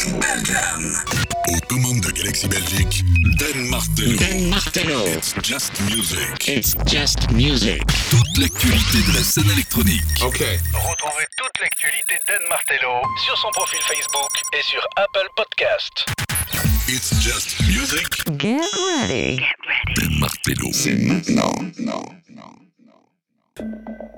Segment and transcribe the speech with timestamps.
[0.00, 0.94] Galaxy Belgium.
[1.48, 3.04] Aux commandes de Galaxy Belgique,
[3.38, 4.16] Dan Martello.
[4.16, 5.06] Dan Martello.
[5.08, 6.48] It's just music.
[6.48, 7.82] It's just music.
[8.08, 10.00] Toute l'actualité de la scène électronique.
[10.22, 10.38] Ok.
[10.72, 16.06] Retrouvez toute l'actualité d'Anne Martello sur son profil Facebook et sur Apple Podcast.
[16.88, 18.06] It's just music.
[18.38, 18.62] Get
[19.02, 19.42] ready.
[19.96, 20.70] Dan Martello.
[20.72, 21.52] C'est maintenant.
[23.58, 24.09] It's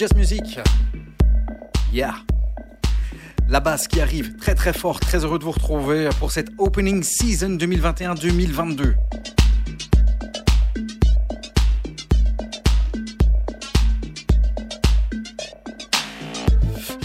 [0.00, 0.58] Just Music.
[1.92, 2.14] Yeah.
[3.50, 7.02] La basse qui arrive très très fort, très heureux de vous retrouver pour cette opening
[7.02, 8.94] season 2021-2022.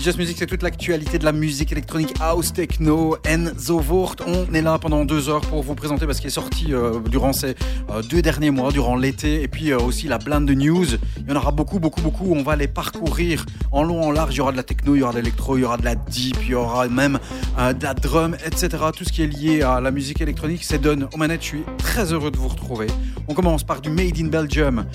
[0.05, 4.17] Just Music, c'est toute l'actualité de la musique électronique house, techno, Enzo Voort.
[4.27, 7.33] On est là pendant deux heures pour vous présenter parce qu'il est sorti euh, durant
[7.33, 7.55] ces
[7.89, 10.85] euh, deux derniers mois, durant l'été, et puis euh, aussi la blinde de news.
[11.17, 12.35] Il y en aura beaucoup, beaucoup, beaucoup.
[12.35, 14.35] On va les parcourir en long, en large.
[14.35, 15.85] Il y aura de la techno, il y aura de l'électro, il y aura de
[15.85, 17.17] la deep, il y aura même
[17.57, 18.77] de la drum, etc.
[18.95, 21.41] Tout ce qui est lié à la musique électronique, c'est Don aux manettes.
[21.41, 22.85] Je suis très heureux de vous retrouver.
[23.27, 24.85] On commence par du Made in Belgium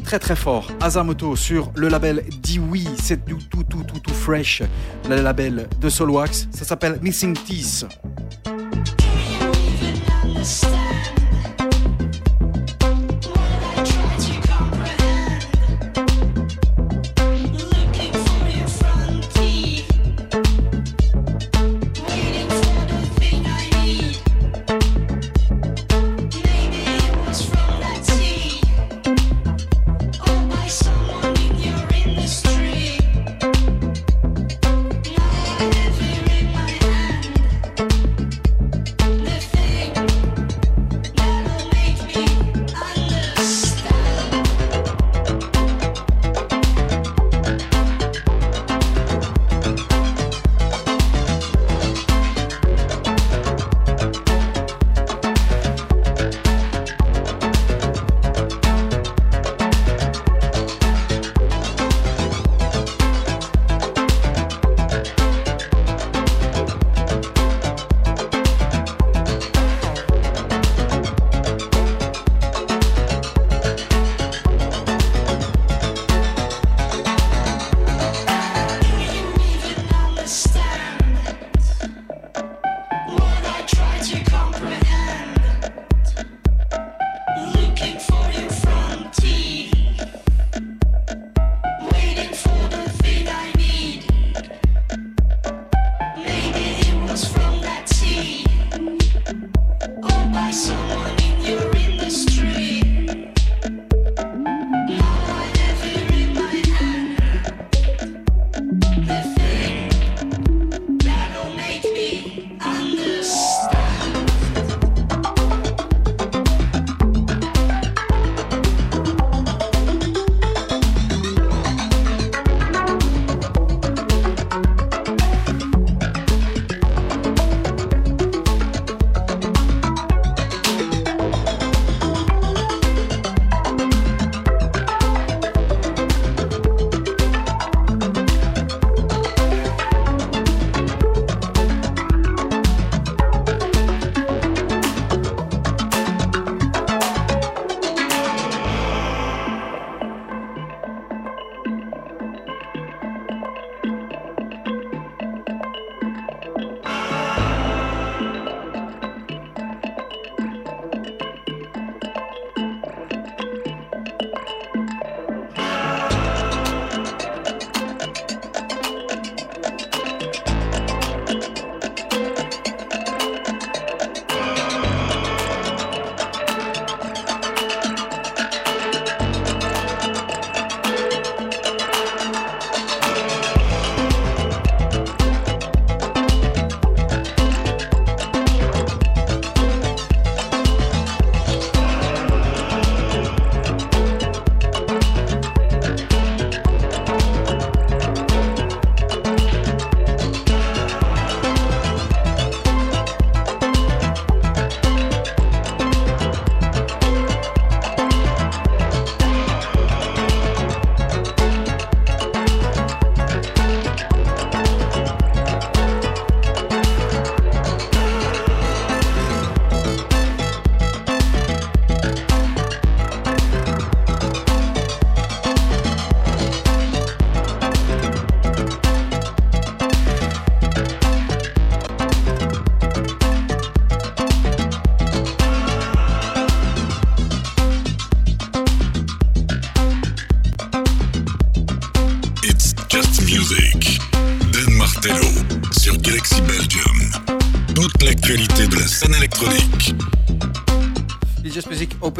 [0.00, 0.70] très très fort.
[0.80, 4.62] Azamoto sur le label Diwi, c'est tout tout tout tout tout fresh,
[5.08, 6.48] le label de Solwax.
[6.52, 7.86] Ça s'appelle Missing Teeth.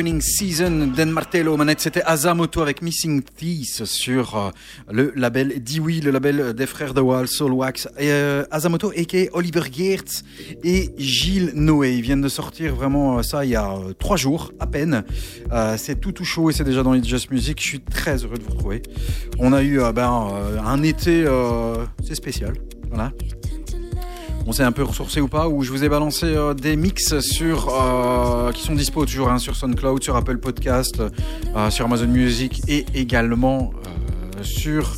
[0.00, 4.50] Opening Season, Dan Martello, manette, c'était Azamoto avec Missing Thief sur euh,
[4.90, 7.86] le label Dewey, le label des frères de Wall, Soul Wax.
[7.98, 9.36] Et, euh, a.k.a.
[9.36, 10.22] Oliver Geertz
[10.64, 11.96] et Gilles Noé.
[11.96, 15.04] Ils viennent de sortir vraiment euh, ça il y a euh, trois jours à peine.
[15.76, 17.60] C'est tout tout chaud et c'est déjà dans les Just Music.
[17.60, 18.80] Je suis très heureux de vous retrouver.
[19.38, 20.30] On a eu ben,
[20.64, 21.26] un été,
[22.08, 22.54] c'est spécial.
[22.88, 23.12] Voilà.
[24.46, 27.68] On s'est un peu ressourcé ou pas, où je vous ai balancé des mix sur,
[28.52, 32.84] qui sont dispo toujours hein, sur SoundCloud, sur Apple Podcast, euh, sur Amazon Music et
[32.94, 33.72] également
[34.38, 34.94] euh, sur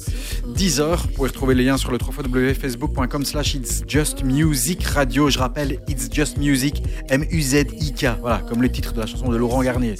[0.54, 0.96] Deezer.
[1.02, 5.30] Vous pouvez retrouver les liens sur le www.facebook.com slash It's Just Music Radio.
[5.30, 8.20] Je rappelle, It's Just Music, M-U-Z-I-K.
[8.20, 9.94] Voilà, comme le titre de la chanson de Laurent Garnier.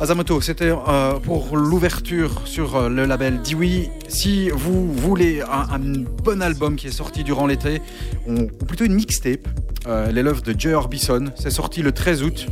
[0.00, 3.90] Azamoto, c'était euh, pour l'ouverture sur euh, le label Dewey.
[4.08, 7.82] Si vous voulez un, un bon album qui est sorti durant l'été,
[8.26, 9.46] ou plutôt une mixtape,
[9.86, 12.46] euh, les Love de Joe Orbison, c'est sorti le 13 août.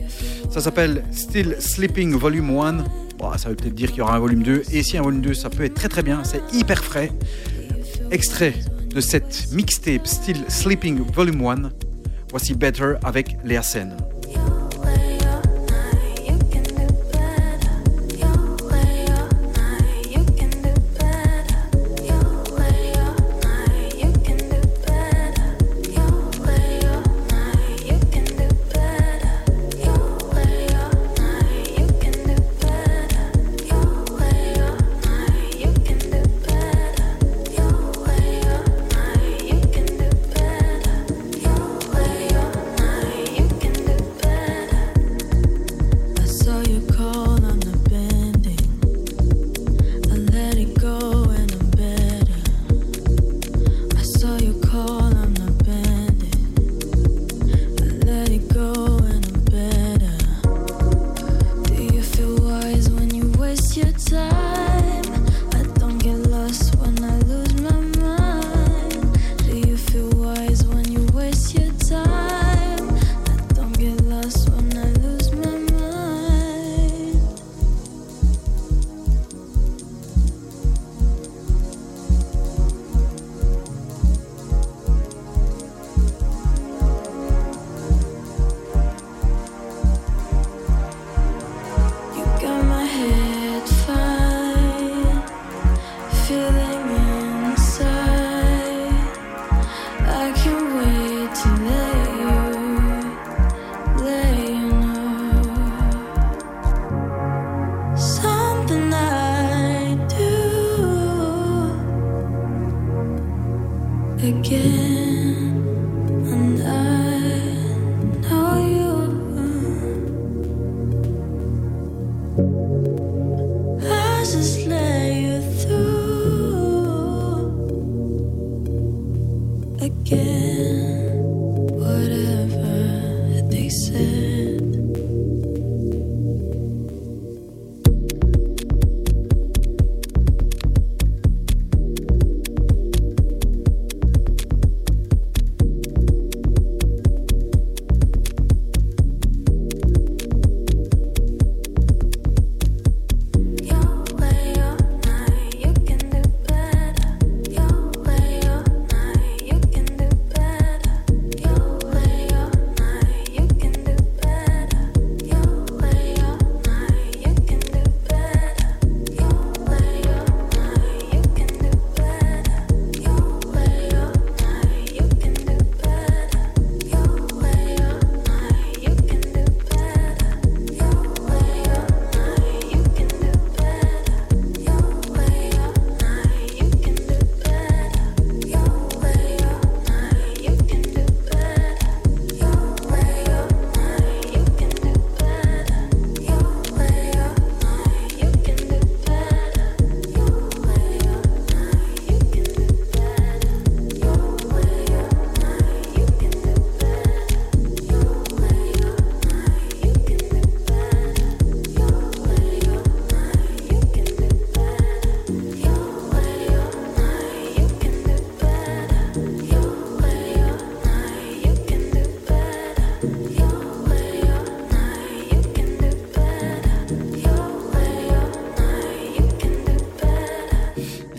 [0.50, 2.84] Ça s'appelle Still Sleeping Volume 1.
[3.19, 4.62] Bon, ça veut peut-être dire qu'il y aura un volume 2.
[4.72, 6.22] Et si un volume 2, ça peut être très très bien.
[6.25, 7.12] C'est hyper frais.
[8.10, 8.54] Extrait
[8.94, 11.70] de cette mixtape Still Sleeping Volume 1.
[12.30, 13.96] Voici Better avec Léa Sen.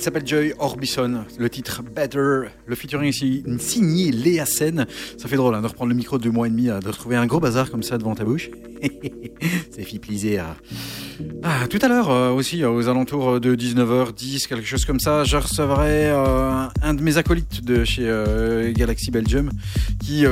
[0.09, 1.23] s'appelle Joy Orbison.
[1.37, 2.49] Le titre Better.
[2.65, 4.87] Le featuring ici signé Léa Sen.
[5.19, 6.87] Ça fait drôle hein, de reprendre le micro de deux mois et demi, euh, de
[6.87, 8.49] retrouver un gros bazar comme ça devant ta bouche.
[9.71, 10.45] C'est fait plaisir.
[11.43, 15.23] Ah, tout à l'heure euh, aussi, euh, aux alentours de 19h10, quelque chose comme ça,
[15.23, 18.09] je recevrai euh, un de mes acolytes de chez
[18.75, 19.51] Galaxy Belgium
[19.99, 20.25] qui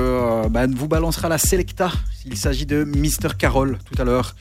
[0.50, 1.92] bah, vous balancera la Selecta.
[2.26, 3.36] Il s'agit de Mr.
[3.38, 4.36] Carroll tout à l'heure.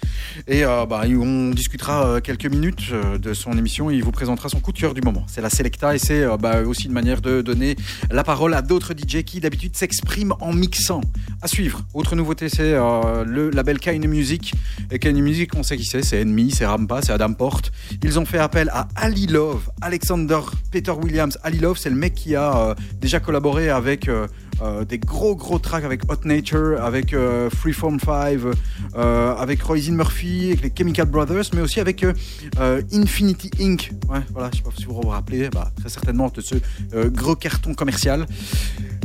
[0.48, 3.90] Et euh, bah, on discutera euh, quelques minutes euh, de son émission.
[3.90, 5.24] Il vous présentera son coup de cœur du moment.
[5.26, 7.74] C'est la Selecta et c'est bah, aussi une manière de donner
[8.12, 11.00] la parole à d'autres DJ qui d'habitude s'expriment en mixant.
[11.42, 11.82] À suivre.
[11.94, 14.54] Autre nouveauté, c'est le label Kind Music.
[14.92, 16.02] Et Kind Music, on sait qui c'est.
[16.02, 17.72] C'est Enemy, c'est Rampa, c'est Adam Porte.
[18.04, 21.38] Ils ont fait appel à Ali Love, Alexander Peter Williams.
[21.42, 24.08] Ali Love, c'est le mec qui a déjà collaboré avec.
[24.62, 28.38] Euh, des gros gros tracks avec Hot Nature, avec euh, Freeform 5,
[28.96, 33.92] euh, avec Roisin Murphy, avec les Chemical Brothers, mais aussi avec euh, Infinity Inc.
[34.08, 36.56] Ouais, voilà, je sais pas si vous vous rappelez, bah, très certainement de ce
[37.08, 38.26] gros carton commercial.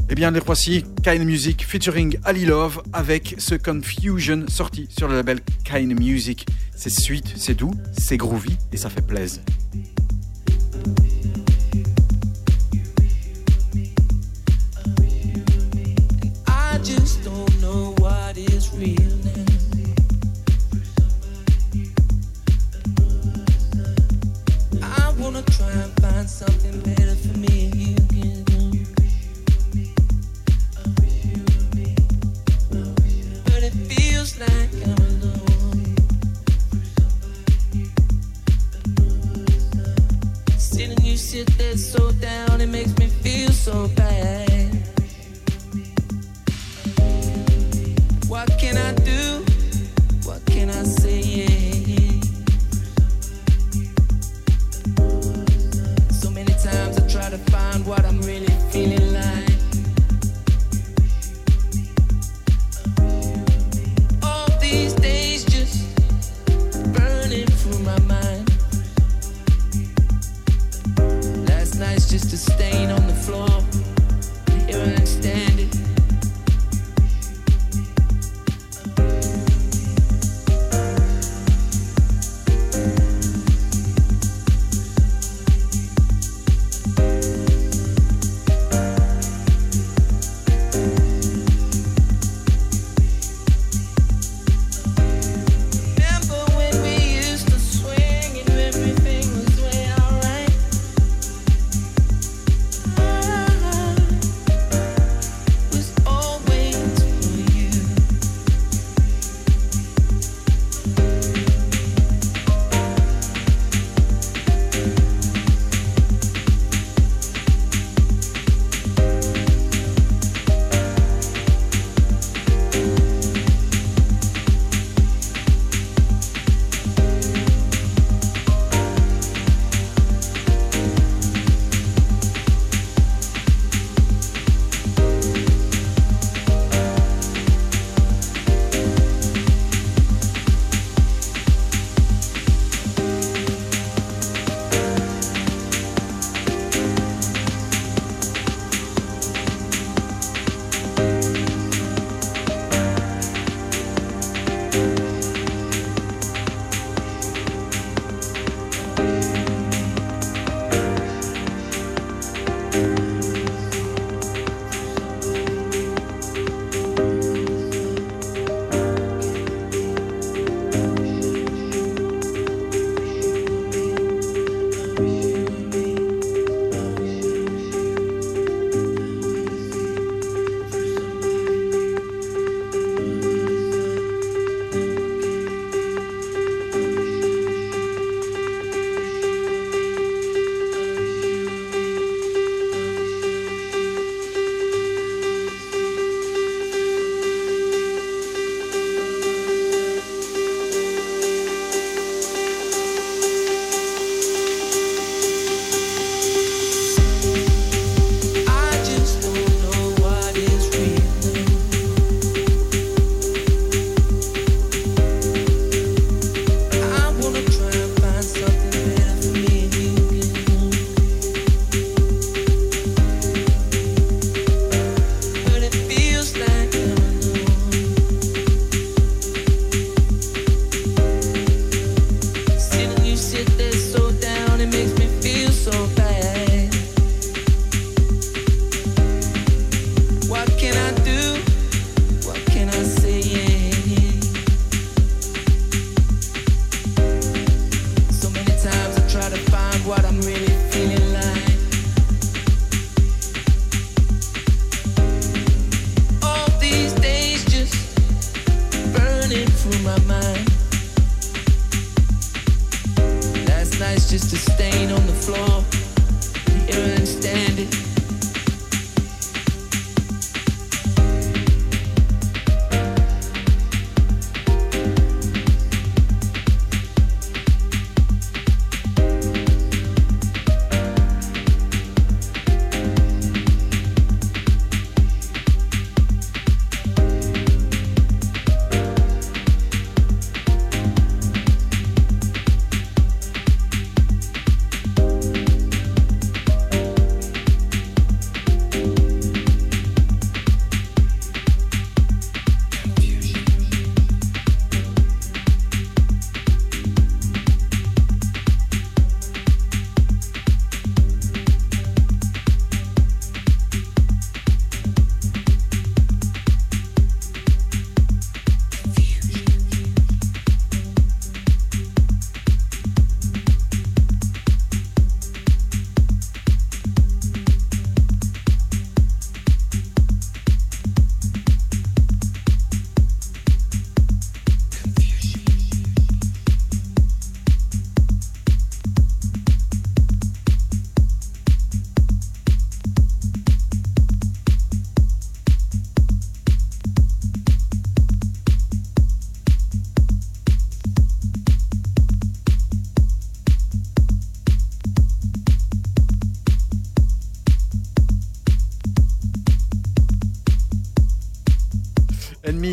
[0.10, 5.16] Eh bien, les voici, Kind Music featuring Ali Love avec ce Confusion sorti sur le
[5.16, 6.46] label Kind Music.
[6.76, 9.42] C'est sweet, c'est doux, c'est groovy et ça fait plaisir.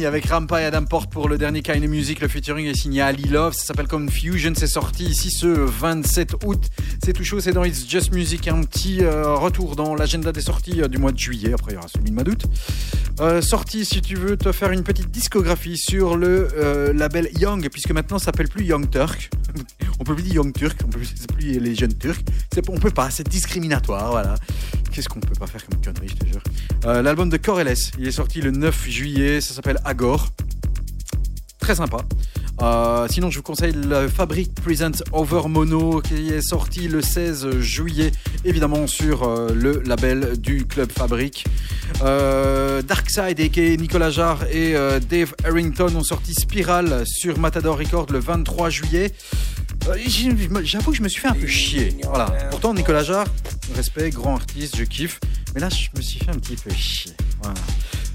[0.07, 2.21] Avec Rampa et Adam Porte pour le dernier Kind of Music.
[2.21, 3.55] Le featuring est signé Ali Love.
[3.55, 4.53] Ça s'appelle Confusion.
[4.57, 6.63] C'est sorti ici ce 27 août.
[7.03, 7.41] C'est tout chaud.
[7.41, 8.47] C'est dans It's Just Music.
[8.49, 11.53] Un petit euh, retour dans l'agenda des sorties euh, du mois de juillet.
[11.53, 12.45] Après, il y aura celui du mois d'août.
[13.67, 18.19] Si tu veux te faire une petite discographie sur le euh, label Young, puisque maintenant
[18.19, 19.31] ça s'appelle plus Young Turk.
[20.01, 22.21] on peut plus dire Young Turk, on peut plus, plus les jeunes Turcs.
[22.69, 24.37] On peut pas, c'est discriminatoire, voilà.
[24.93, 26.43] Qu'est-ce qu'on peut pas faire comme connerie, je te jure.
[26.85, 30.29] Euh, L'album de Corelles, il est sorti le 9 juillet, ça s'appelle Agor.
[31.59, 31.99] Très sympa.
[32.61, 37.61] Euh, sinon, je vous conseille le Fabric Presents Over Mono qui est sorti le 16
[37.61, 38.11] juillet,
[38.45, 41.45] évidemment sur euh, le label du club Fabric.
[42.03, 44.75] Euh, Darkside et Nicolas Jarre et
[45.09, 49.13] Dave Harrington ont sorti Spiral sur Matador Records le 23 juillet.
[50.65, 51.97] J'avoue que je me suis fait un peu chier.
[52.05, 52.27] Voilà.
[52.51, 53.27] Pourtant, Nicolas Jarre,
[53.75, 55.21] respect, grand artiste, je kiffe.
[55.59, 57.11] Mais là, je me suis fait un petit peu chier.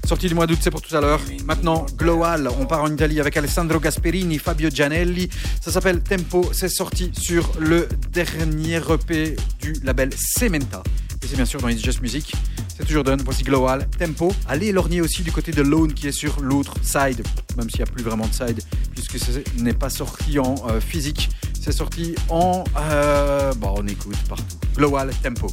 [0.08, 1.20] Sortie du mois d'août, c'est pour tout à l'heure.
[1.44, 5.28] Maintenant, Global, on part en Italie avec Alessandro Gasperini, Fabio Gianelli.
[5.60, 10.82] Ça s'appelle Tempo, c'est sorti sur le dernier EP du label Cementa.
[11.22, 12.32] Et c'est bien sûr dans It's Just Music.
[12.78, 13.20] C'est toujours done.
[13.22, 14.32] Voici Global, Tempo.
[14.48, 17.22] Allez lorgner aussi du côté de Lone qui est sur l'autre side,
[17.58, 18.62] même s'il n'y a plus vraiment de side,
[18.94, 21.28] puisque ce n'est pas sorti en euh, physique.
[21.60, 22.64] C'est sorti en.
[22.78, 24.56] Euh, bon, on écoute partout.
[24.74, 25.48] Global, Tempo.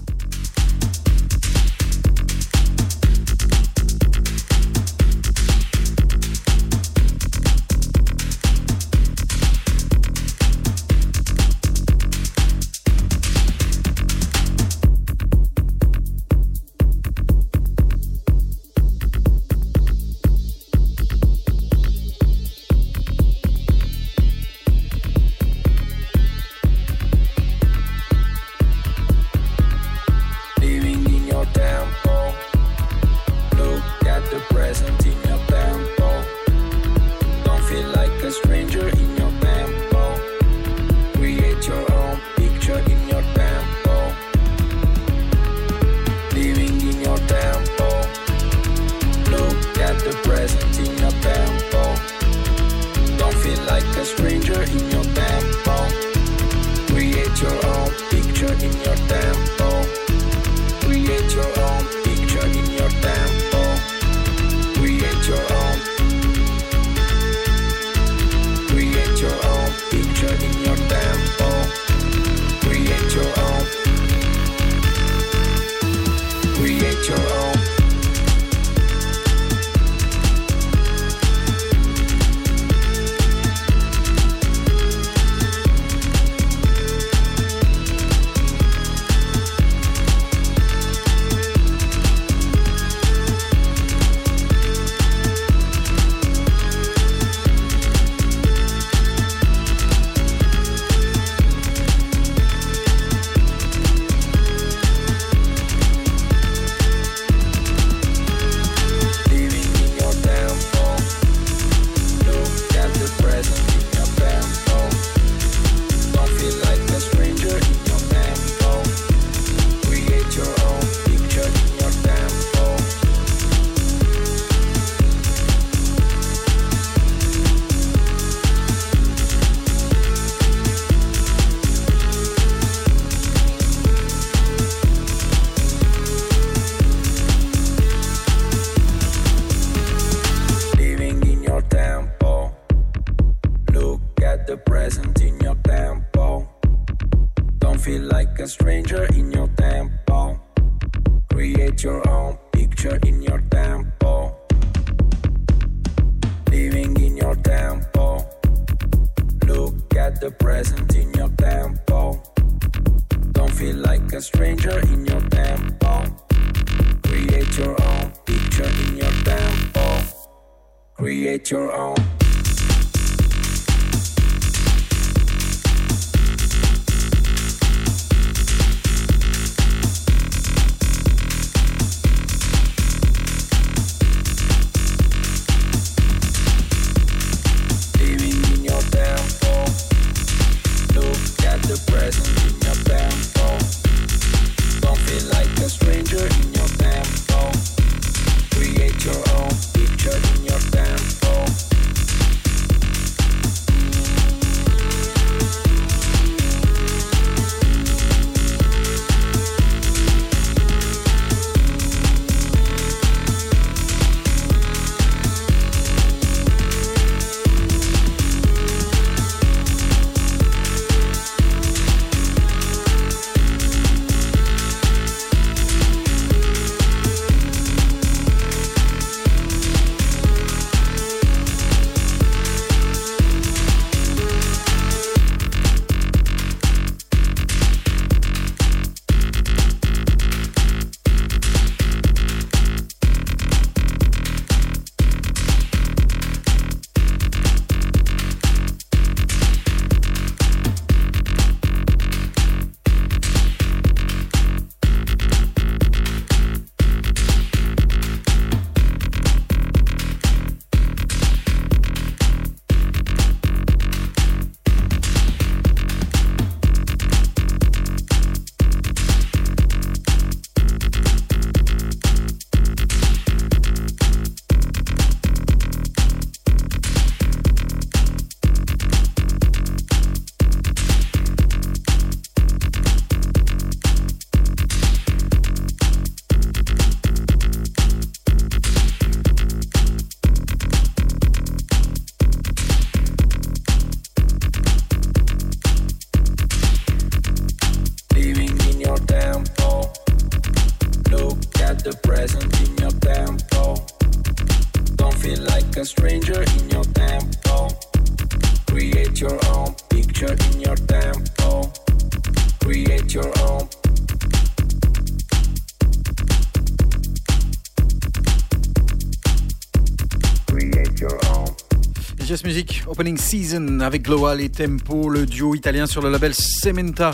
[323.34, 327.12] Avec Global et Tempo, le duo italien sur le label Cementa.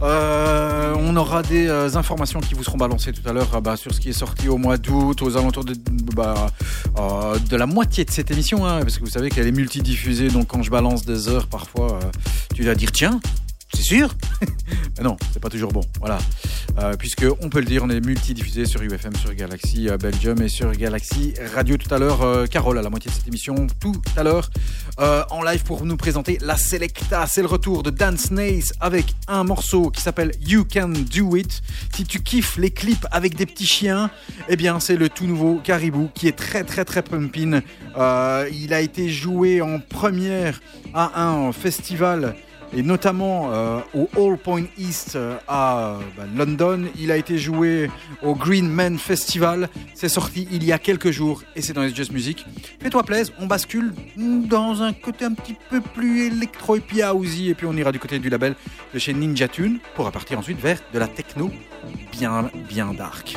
[0.00, 3.76] Euh, on aura des euh, informations qui vous seront balancées tout à l'heure euh, bah,
[3.76, 5.74] sur ce qui est sorti au mois d'août, aux alentours de,
[6.14, 6.52] bah,
[7.00, 10.46] euh, la moitié de cette émission, hein, parce que vous savez qu'elle est multidifusée, donc
[10.46, 11.98] quand je balance des heures, parfois,
[12.54, 13.20] tu vas dire tiens,
[13.74, 14.14] c'est sûr?
[14.96, 15.82] Mais non, c'est pas toujours bon.
[15.98, 16.18] Voilà.
[16.98, 20.70] Puisque on peut le dire, on est multidiffusé sur UFM, sur Galaxy Belgium et sur
[20.72, 22.46] Galaxy Radio tout à l'heure.
[22.50, 24.50] Carole à la moitié de cette émission tout à l'heure
[24.98, 27.26] euh, en live pour nous présenter la Selecta.
[27.26, 31.62] C'est le retour de Dan Snace avec un morceau qui s'appelle You Can Do It.
[31.94, 34.10] Si tu kiffes les clips avec des petits chiens,
[34.48, 37.60] eh bien c'est le tout nouveau Caribou qui est très très très pumpin.
[37.96, 40.60] Euh, il a été joué en première
[40.94, 42.34] à un festival
[42.72, 46.84] et notamment euh, au All Point East euh, à euh, bah, London.
[46.98, 47.90] Il a été joué
[48.22, 49.68] au Green Man Festival.
[49.94, 52.44] C'est sorti il y a quelques jours et c'est dans les Just Music.
[52.80, 57.54] Fais-toi plaisir, on bascule dans un côté un petit peu plus électro et puis et
[57.54, 58.54] puis on ira du côté du label
[58.92, 61.50] de chez Ninja Tune pour repartir ensuite vers de la techno
[62.12, 63.36] bien bien dark.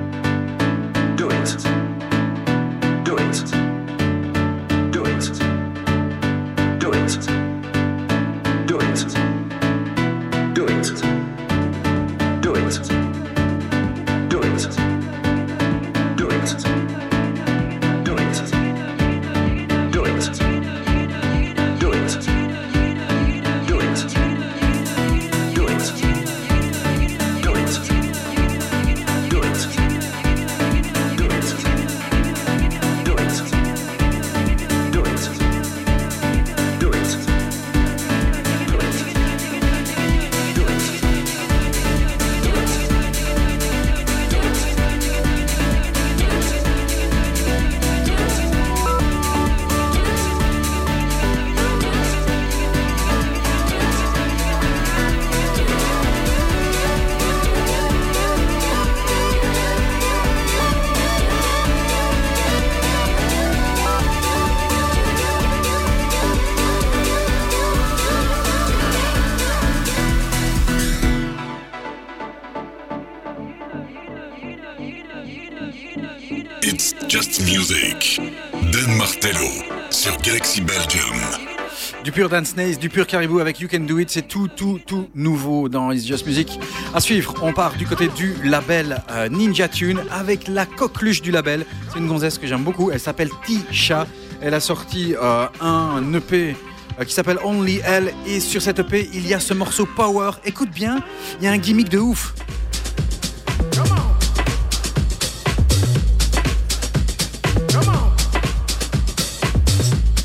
[82.27, 85.69] Pur Naze, du pur Caribou avec You Can Do It, c'est tout, tout, tout nouveau
[85.69, 86.59] dans It's Just Music.
[86.93, 91.31] À suivre, on part du côté du label euh, Ninja Tune avec la coqueluche du
[91.31, 91.65] label.
[91.91, 94.05] C'est une gonzesse que j'aime beaucoup, elle s'appelle Tisha.
[94.39, 96.55] Elle a sorti euh, un EP
[96.99, 100.33] euh, qui s'appelle Only Elle et sur cet EP il y a ce morceau Power.
[100.45, 100.99] Écoute bien,
[101.39, 102.35] il y a un gimmick de ouf.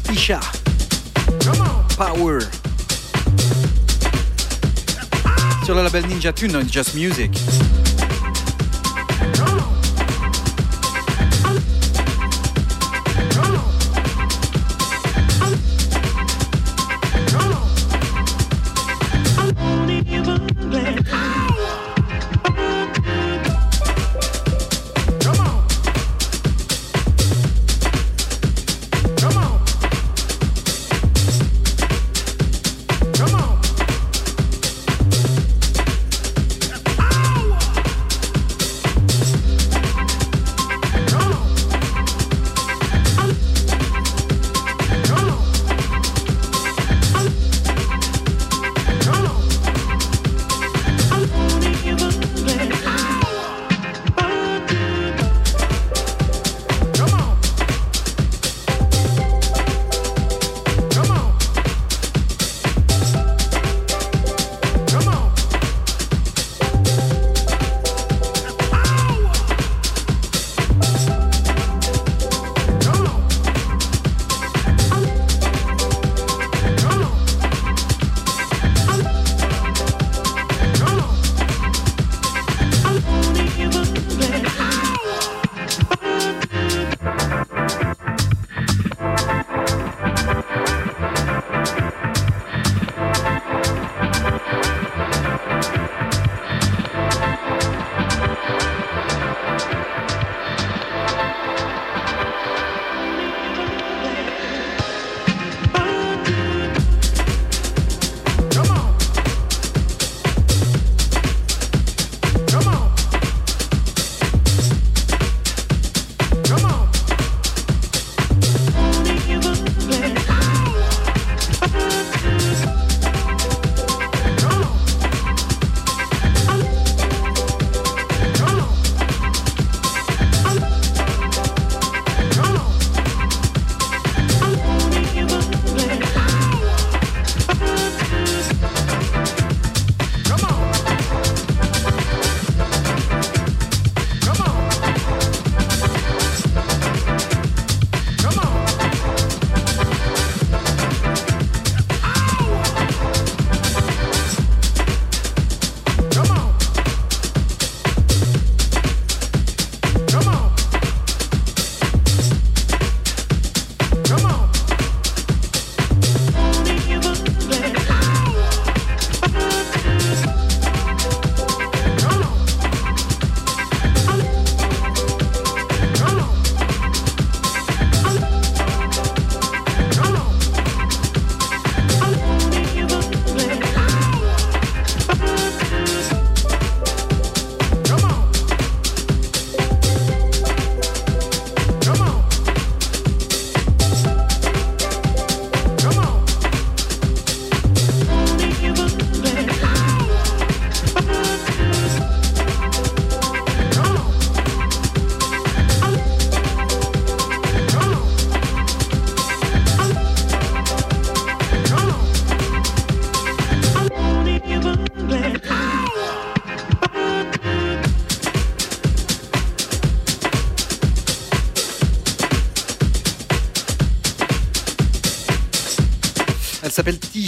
[0.03, 0.41] Tisha.
[2.17, 2.39] Power.
[5.65, 7.31] Sur le label Ninja Tune, Just Music.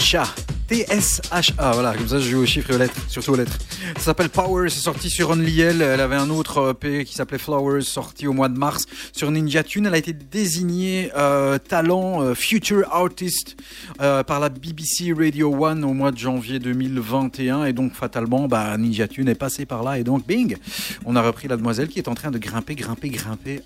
[0.08, 0.24] Tisha.
[0.68, 3.56] T-S-H-A, voilà, comme ça je joue aux chiffres et aux lettres, surtout aux lettres.
[3.96, 5.80] Ça s'appelle Power, c'est sorti sur Only Elle.
[5.80, 9.62] Elle avait un autre EP qui s'appelait Flowers, sorti au mois de mars sur Ninja
[9.62, 9.86] Tune.
[9.86, 13.56] Elle a été désignée euh, talent euh, Future Artist
[14.02, 17.64] euh, par la BBC Radio 1 au mois de janvier 2021.
[17.64, 19.98] Et donc, fatalement, bah, Ninja Tune est passé par là.
[19.98, 20.58] Et donc, bing,
[21.06, 23.62] on a repris la demoiselle qui est en train de grimper, grimper, grimper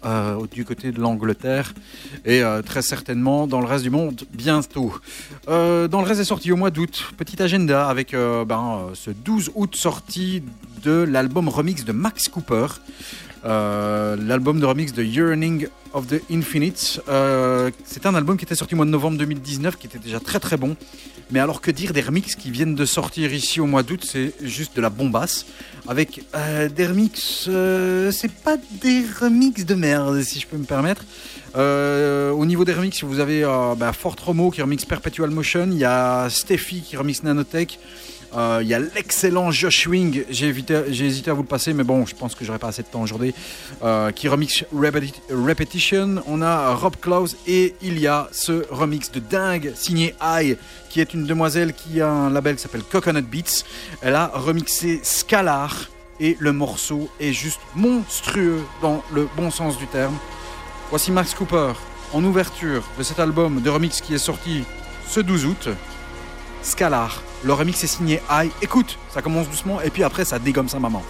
[0.52, 1.74] du côté de l'Angleterre.
[2.24, 4.94] Et très certainement dans le reste du monde bientôt.
[5.52, 8.94] Euh, dans le reste des sorties au mois d'août, petit agenda avec euh, ben, euh,
[8.94, 10.42] ce 12 août sortie
[10.82, 12.66] de l'album remix de Max Cooper.
[13.44, 17.02] L'album de remix de Yearning of the Infinite.
[17.84, 20.40] C'est un album qui était sorti au mois de novembre 2019, qui était déjà très
[20.40, 20.76] très bon.
[21.32, 24.34] Mais alors que dire des remixes qui viennent de sortir ici au mois d'août, c'est
[24.42, 25.46] juste de la bombasse.
[25.88, 26.22] Avec
[26.76, 31.04] des remixes, euh, c'est pas des remixes de merde, si je peux me permettre.
[31.54, 35.68] Euh, au niveau des remixes, vous avez euh, bah, Fort Romo qui remixe Perpetual Motion,
[35.70, 37.78] il y a Steffi qui remixe Nanotech,
[38.34, 42.06] euh, il y a l'excellent Josh Wing, j'ai hésité à vous le passer, mais bon,
[42.06, 43.34] je pense que j'aurai pas assez de temps aujourd'hui,
[43.82, 46.22] euh, qui remixe Repeti- Repetition.
[46.26, 50.56] On a Rob Klaus et il y a ce remix de dingue signé I,
[50.88, 53.64] qui est une demoiselle qui a un label qui s'appelle Coconut Beats.
[54.00, 59.86] Elle a remixé Scalar et le morceau est juste monstrueux dans le bon sens du
[59.88, 60.16] terme.
[60.92, 61.72] Voici Max Cooper
[62.12, 64.62] en ouverture de cet album de remix qui est sorti
[65.08, 65.68] ce 12 août.
[66.60, 67.22] Scalar.
[67.42, 68.50] Le remix est signé I.
[68.60, 71.02] Écoute, ça commence doucement et puis après ça dégomme sa maman.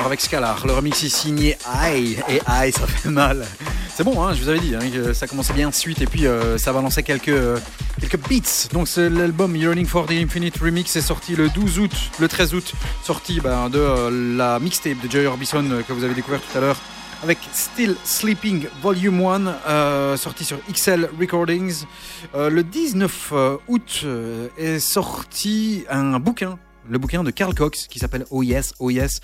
[0.00, 0.66] Avec Scalar.
[0.66, 2.18] Le remix est signé Aïe.
[2.28, 3.46] Et Aïe, ça fait mal.
[3.94, 6.26] C'est bon, hein, je vous avais dit, hein, que ça commençait bien ensuite et puis
[6.26, 7.58] euh, ça va lancer quelques, euh,
[8.00, 8.68] quelques beats.
[8.72, 12.54] Donc c'est l'album Yearning for the Infinite Remix est sorti le 12 août, le 13
[12.54, 12.72] août,
[13.02, 16.60] sorti ben, de euh, la mixtape de Joey Orbison que vous avez découvert tout à
[16.60, 16.78] l'heure
[17.22, 21.84] avec Still Sleeping Volume 1, euh, sorti sur XL Recordings.
[22.34, 24.04] Le 19 euh, août
[24.58, 26.58] est sorti un bouquin.
[26.88, 29.20] Le bouquin de Carl Cox qui s'appelle Oh Yes, Oh Yes,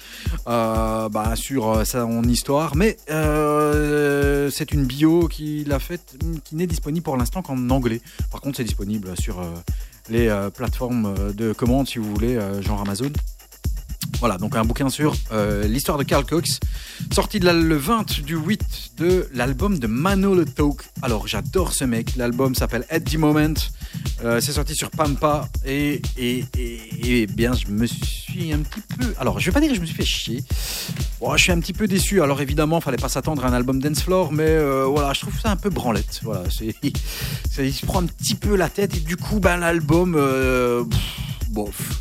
[0.46, 2.76] euh, bah, sur euh, son histoire.
[2.76, 8.00] Mais euh, c'est une bio qu'il a faite qui n'est disponible pour l'instant qu'en anglais.
[8.30, 9.50] Par contre, c'est disponible sur euh,
[10.08, 13.10] les euh, plateformes de commande si vous voulez, genre Amazon.
[14.20, 16.58] Voilà, donc un bouquin sur euh, l'histoire de Carl Cox,
[17.12, 18.60] sorti de le 20 du 8
[18.98, 20.80] de l'album de Manolo Talk.
[21.02, 23.54] Alors j'adore ce mec, l'album s'appelle At the Moment,
[24.24, 28.80] Euh, c'est sorti sur Pampa et, et, et- et bien je me suis un petit
[28.98, 29.14] peu...
[29.20, 30.42] Alors je vais pas dire que je me suis fait chier,
[31.36, 34.02] je suis un petit peu déçu, alors évidemment fallait pas s'attendre à un album Dance
[34.02, 36.74] Floor, mais euh, voilà, je trouve ça un peu branlette, voilà, c'est,
[37.62, 40.16] il se prend un petit peu la tête et du coup ben, l'album,
[41.50, 42.00] bof.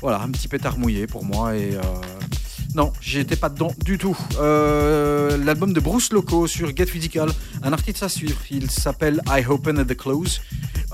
[0.00, 1.80] Voilà, un petit pétard mouillé pour moi et euh,
[2.74, 4.16] non, j'étais pas dedans du tout.
[4.38, 7.28] Euh, L'album de Bruce Loco sur Get Physical,
[7.62, 8.38] un artiste à suivre.
[8.50, 10.40] Il s'appelle I Open at the Close.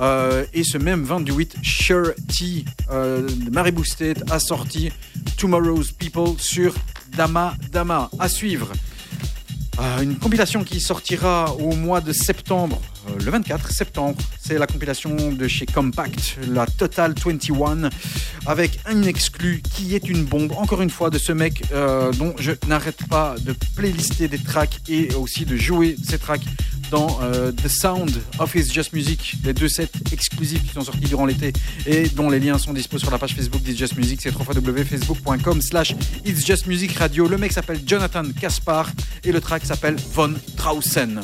[0.00, 4.90] Euh, et ce même 28, Sure T euh, de Maribou State a sorti
[5.36, 6.74] Tomorrow's People sur
[7.16, 8.10] Dama Dama.
[8.18, 8.72] À suivre.
[10.02, 12.82] Une compilation qui sortira au mois de septembre,
[13.16, 14.18] le 24 septembre.
[14.48, 17.90] C'est la compilation de chez Compact, la Total 21,
[18.46, 22.34] avec un exclu qui est une bombe, encore une fois, de ce mec euh, dont
[22.38, 26.46] je n'arrête pas de playlister des tracks et aussi de jouer ces tracks
[26.90, 31.00] dans euh, The Sound of It's Just Music, les deux sets exclusifs qui sont sortis
[31.00, 31.52] durant l'été
[31.84, 35.60] et dont les liens sont dispo sur la page Facebook d'It's Just Music, c'est www.facebook.com
[35.60, 35.94] slash
[36.24, 37.28] It's Just Music Radio.
[37.28, 38.90] Le mec s'appelle Jonathan Kaspar
[39.24, 41.20] et le track s'appelle Von Trausen.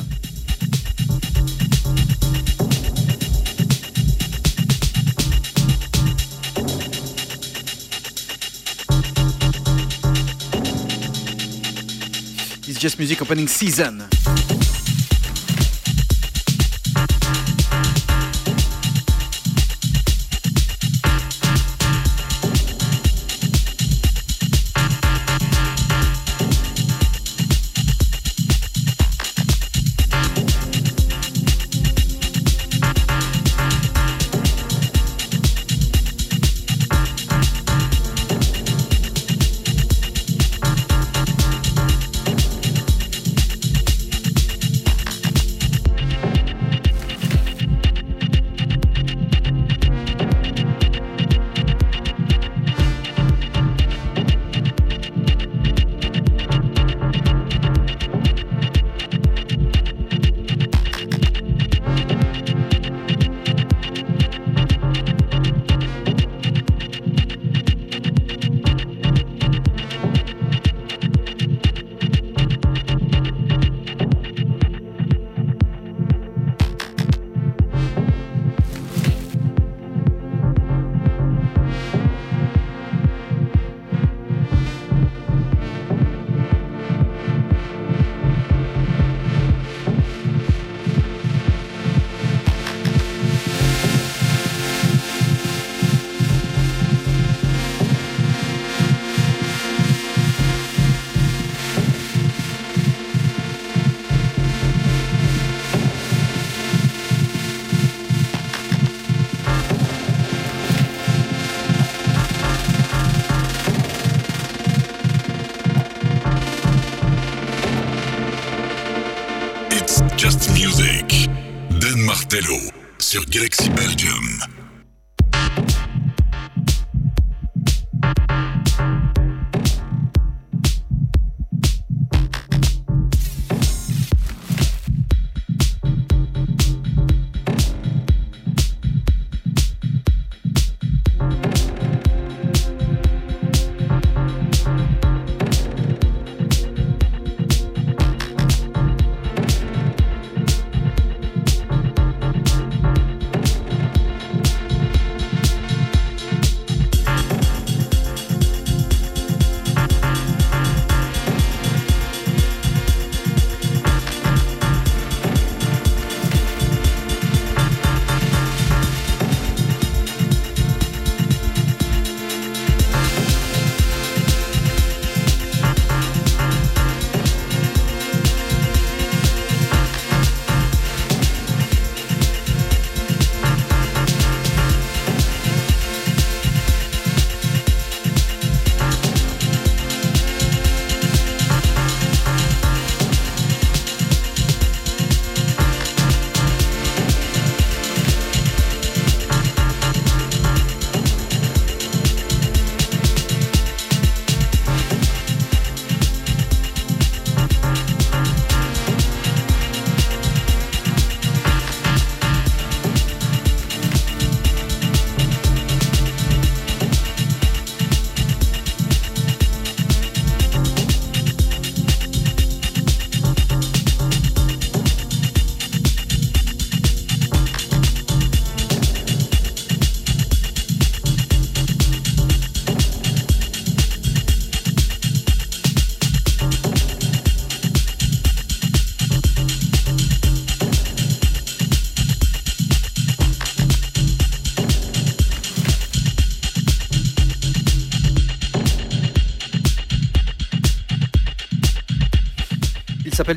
[12.75, 14.03] It's Just Music Opening Season.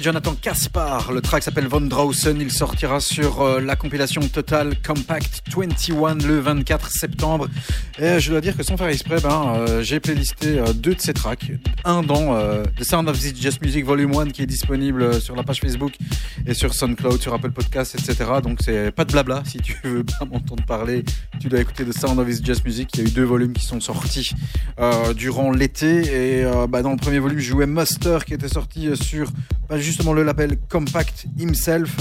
[0.01, 1.12] Jonathan Kaspar.
[1.12, 2.40] Le track s'appelle Von Drausen.
[2.40, 7.49] Il sortira sur euh, la compilation Total Compact 21 le 24 septembre.
[8.01, 11.01] Et je dois dire que sans faire exprès, ben, euh, j'ai playlisté euh, deux de
[11.01, 11.51] ces tracks.
[11.84, 15.20] Un dans euh, The Sound of This Just Music Volume 1 qui est disponible euh,
[15.20, 15.94] sur la page Facebook
[16.46, 18.30] et sur SoundCloud, sur Apple Podcasts, etc.
[18.40, 19.42] Donc c'est pas de blabla.
[19.46, 21.05] Si tu veux pas m'entendre parler,
[21.40, 22.88] tu dois écouter The Sound of This Just Music.
[22.94, 24.30] Il y a eu deux volumes qui sont sortis
[24.78, 26.38] euh, durant l'été.
[26.38, 29.28] Et euh, bah, dans le premier volume, je jouais Muster qui était sorti euh, sur
[29.68, 31.96] bah, justement le label Compact Himself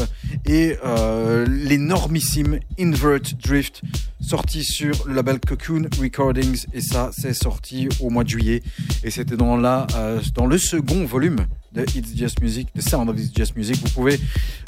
[0.46, 3.82] et euh, l'énormissime Invert Drift
[4.22, 8.64] sorti sur le label Cocoon Recordings et ça c'est sorti au mois de juillet
[9.04, 11.38] et c'était dans la euh, dans le second volume
[11.74, 13.78] de It's Just Music, The Sound of It's Just Music.
[13.84, 14.20] Vous pouvez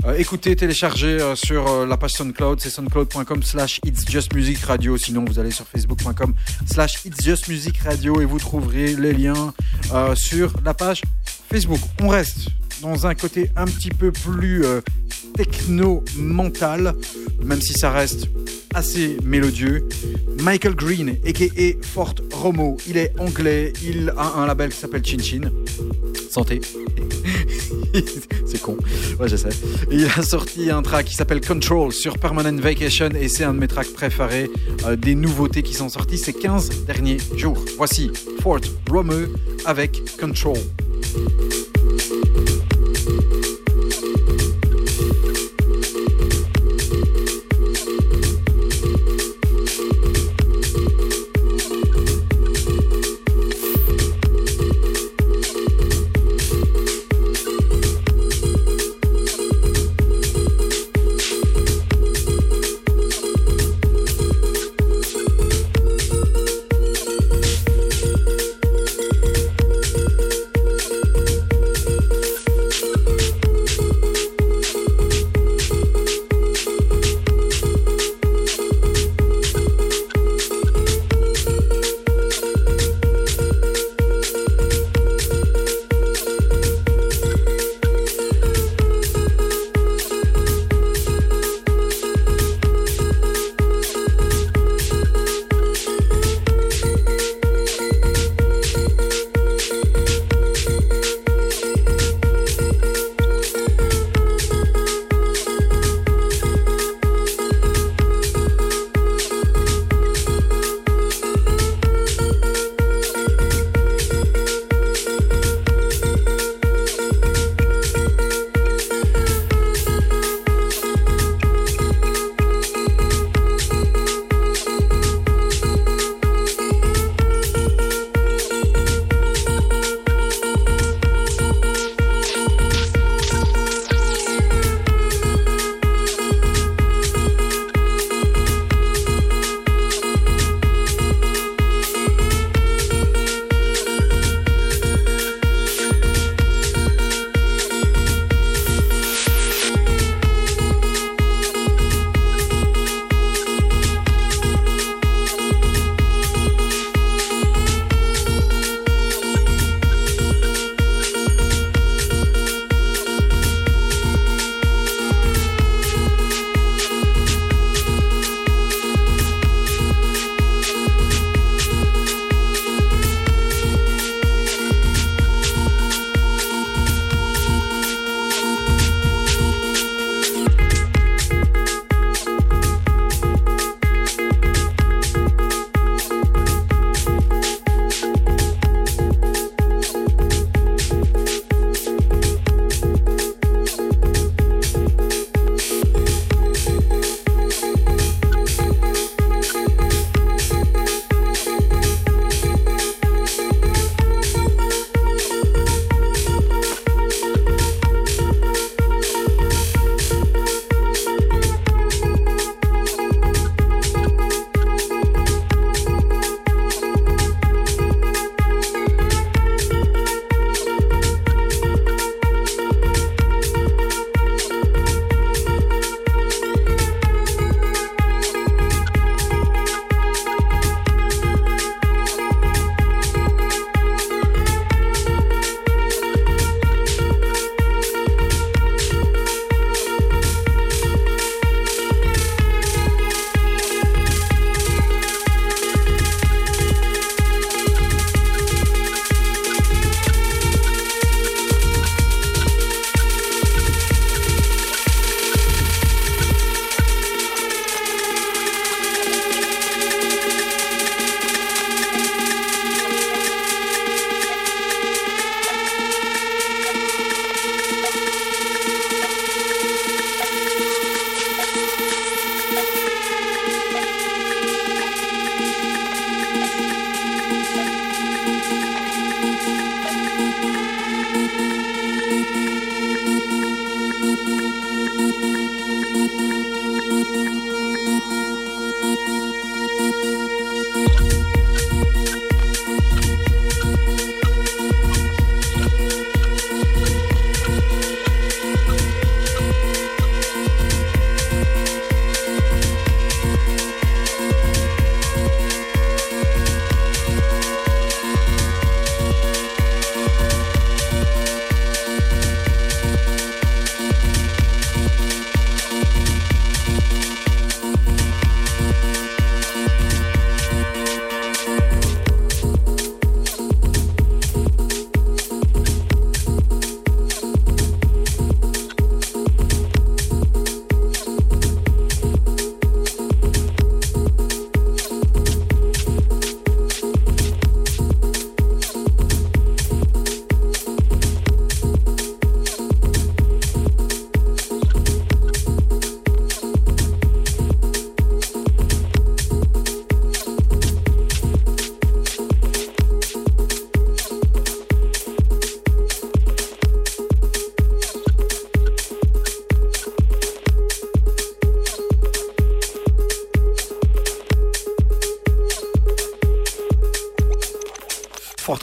[0.05, 4.97] euh, écouter, télécharger euh, sur la page SoundCloud, c'est soundcloud.com slash It's Just Music Radio.
[4.97, 9.53] Sinon, vous allez sur facebook.com slash It's Just Music Radio et vous trouverez les liens
[10.15, 11.01] sur la page
[11.51, 11.79] Facebook.
[12.01, 12.49] On reste
[12.81, 14.81] dans un côté un petit peu plus euh,
[15.35, 16.95] techno-mental,
[17.43, 18.27] même si ça reste
[18.73, 19.87] assez mélodieux.
[20.41, 21.85] Michael Green, a.k.a.
[21.85, 25.51] Fort Romo, il est anglais, il a un label qui s'appelle Chin Chin.
[26.29, 26.61] Santé.
[28.45, 28.77] c'est con.
[29.19, 29.49] Ouais, je sais.
[29.91, 33.59] Il a sorti un track qui s'appelle Control sur Permanent Vacation et c'est un de
[33.59, 34.49] mes tracks préférés.
[34.85, 37.57] Euh, des nouveautés qui sont sorties ces 15 derniers jours.
[37.77, 38.11] Voici
[38.41, 39.15] Fort Romo
[39.65, 40.17] avec.
[40.19, 40.57] Control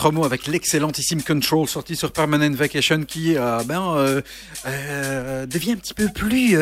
[0.06, 4.20] Fort Romo avec l'excellentissime Control sorti sur Permanent Vacation qui euh, ben, euh,
[4.64, 6.56] euh, devient un petit peu plus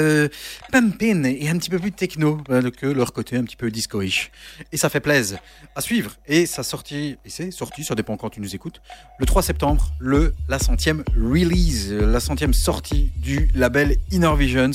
[0.73, 4.31] pumpin et un petit peu plus techno que leur côté un petit peu disco-ish.
[4.73, 5.41] Et ça fait plaisir
[5.75, 6.13] à suivre.
[6.27, 8.81] Et ça sorti, et c'est sorti, ça dépend quand tu nous écoutes,
[9.19, 14.71] le 3 septembre, le, la centième release, la centième sortie du label Inner Visions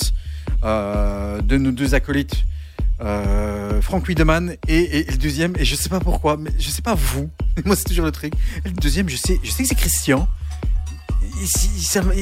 [0.61, 2.43] de nos deux acolytes.
[3.01, 6.69] Euh, Franck Wiedemann et, et- et le deuxième et je sais pas pourquoi mais je
[6.69, 7.29] sais pas vous
[7.65, 8.33] moi c'est toujours le truc.
[8.65, 10.27] Le deuxième je sais je sais que c'est Christian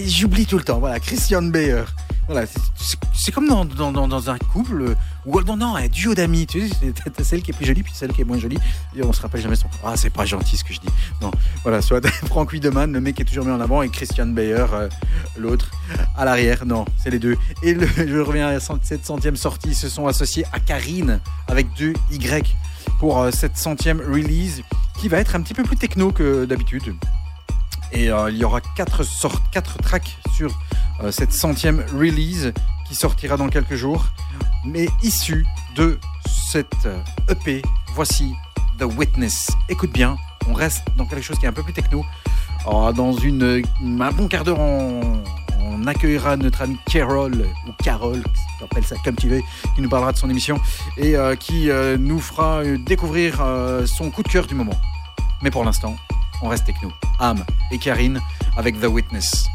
[0.07, 0.79] j'oublie tout le temps.
[0.79, 1.83] Voilà Christian Bayer
[2.29, 4.95] voilà c'est- comme dans, dans, dans, un couple
[5.25, 7.93] ou dans non, un duo d'amis tu sais t'as- celle qui est plus jolie puis
[7.95, 8.57] celle qui est moins jolie.
[8.97, 10.89] Et on se rappelle jamais son ah c'est pas gentil ce que je dis.
[11.21, 11.31] Non.
[11.63, 14.65] Voilà soit Franck Wiedemann le mec qui est toujours mis en avant et Christian Bayer
[14.73, 14.89] euh,
[15.37, 15.71] l'autre
[16.17, 16.65] à l'arrière.
[16.65, 17.37] Non c'est les deux.
[17.63, 19.69] Et le- je reviens à cette centième sortie.
[19.69, 22.55] Ils se sont associés à Karine avec deux Y
[22.99, 24.63] pour euh, cette centième release
[24.99, 26.93] qui va être un petit peu plus techno que d'habitude
[27.91, 30.57] et euh, il y aura quatre sortes, quatre tracks sur
[31.03, 32.53] euh, cette centième release
[32.87, 34.05] qui sortira dans quelques jours,
[34.65, 35.99] mais issus de
[36.51, 37.61] cette euh, EP.
[37.93, 38.33] Voici
[38.79, 39.49] The Witness.
[39.69, 40.17] Écoute bien,
[40.47, 42.05] on reste dans quelque chose qui est un peu plus techno.
[42.65, 45.23] Alors, dans un bon quart d'heure, on,
[45.85, 48.21] accueillera notre ami Carol, ou Carol,
[48.61, 49.41] appelle ça comme tu veux,
[49.75, 50.59] qui nous parlera de son émission
[50.97, 51.69] et qui
[51.99, 53.41] nous fera découvrir
[53.85, 54.73] son coup de cœur du moment.
[55.41, 55.95] Mais pour l'instant,
[56.41, 56.91] on reste techno.
[57.19, 58.19] Am et Karine
[58.57, 59.47] avec The Witness.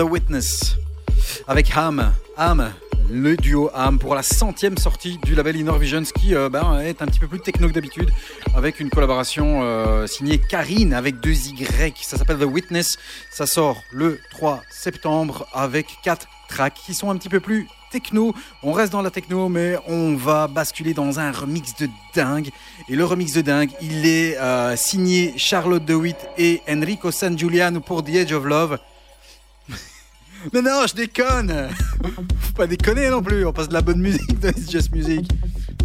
[0.00, 0.76] The Witness.
[1.46, 2.14] Avec Ham.
[2.38, 2.72] Ham.
[3.10, 7.02] Le duo Ham pour la centième sortie du label Inner Visions qui euh, ben, est
[7.02, 8.10] un petit peu plus techno que d'habitude
[8.54, 11.98] avec une collaboration euh, signée Karine avec deux Y.
[12.02, 12.96] Ça s'appelle The Witness.
[13.30, 18.34] Ça sort le 3 septembre avec quatre tracks qui sont un petit peu plus techno.
[18.62, 22.48] On reste dans la techno, mais on va basculer dans un remix de dingue.
[22.88, 27.80] Et le remix de dingue, il est euh, signé Charlotte DeWitt et Enrico San Giuliano
[27.80, 28.78] pour The Edge of Love.
[30.52, 31.68] Mais non, je déconne
[32.40, 35.30] Faut pas déconner non plus, on passe de la bonne musique dans It's Just Music.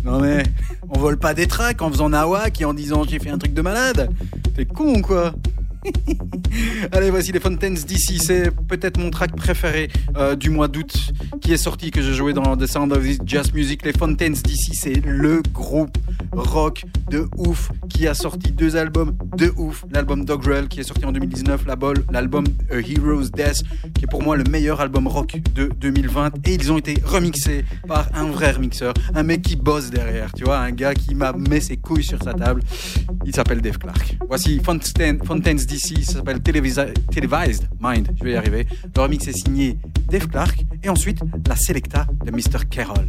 [0.04, 0.44] Non mais,
[0.90, 3.54] on vole pas des tracks en faisant nawak et en disant j'ai fait un truc
[3.54, 4.10] de malade.
[4.56, 5.34] T'es con quoi?
[6.92, 8.20] Allez, voici les Fontaines d'ici.
[8.20, 10.94] C'est peut-être mon track préféré euh, du mois d'août
[11.42, 13.84] qui est sorti, que j'ai joué dans The Sound of This Jazz Music.
[13.86, 15.98] Les Fontaines d'ici, c'est le groupe
[16.32, 19.86] rock de ouf qui a sorti deux albums de ouf.
[19.92, 23.64] L'album Dogrel qui est sorti en 2019, la bol- l'album A Hero's Death
[23.94, 26.32] qui est pour moi le meilleur album rock de 2020.
[26.48, 30.44] Et ils ont été remixés par un vrai remixeur, un mec qui bosse derrière, tu
[30.44, 32.62] vois, un gars qui m'a mis ses couilles sur sa table.
[33.26, 34.18] Il s'appelle Dave Clark.
[34.28, 38.66] Voici Fontaine, Fontaines d'ici, ça s'appelle Televised Mind, je vais y arriver.
[38.96, 39.78] Le remix est signé
[40.10, 42.66] Dave Clark et ensuite la Selecta de Mr.
[42.70, 43.08] Carroll.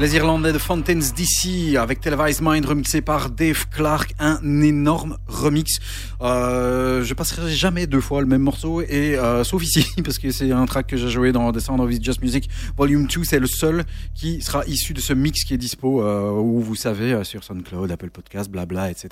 [0.00, 5.78] Les Irlandais de Fountains DC avec Televised Mind remixé par Dave Clark, un énorme remix.
[6.22, 10.30] Euh, je passerai jamais deux fois le même morceau et euh, sauf ici parce que
[10.30, 12.48] c'est un track que j'ai joué dans The Sound of Just Music
[12.78, 13.84] Volume 2, c'est le seul
[14.20, 17.42] qui sera issu de ce mix qui est dispo euh, où vous savez euh, sur
[17.42, 19.08] SoundCloud, Apple Podcast, blabla, etc.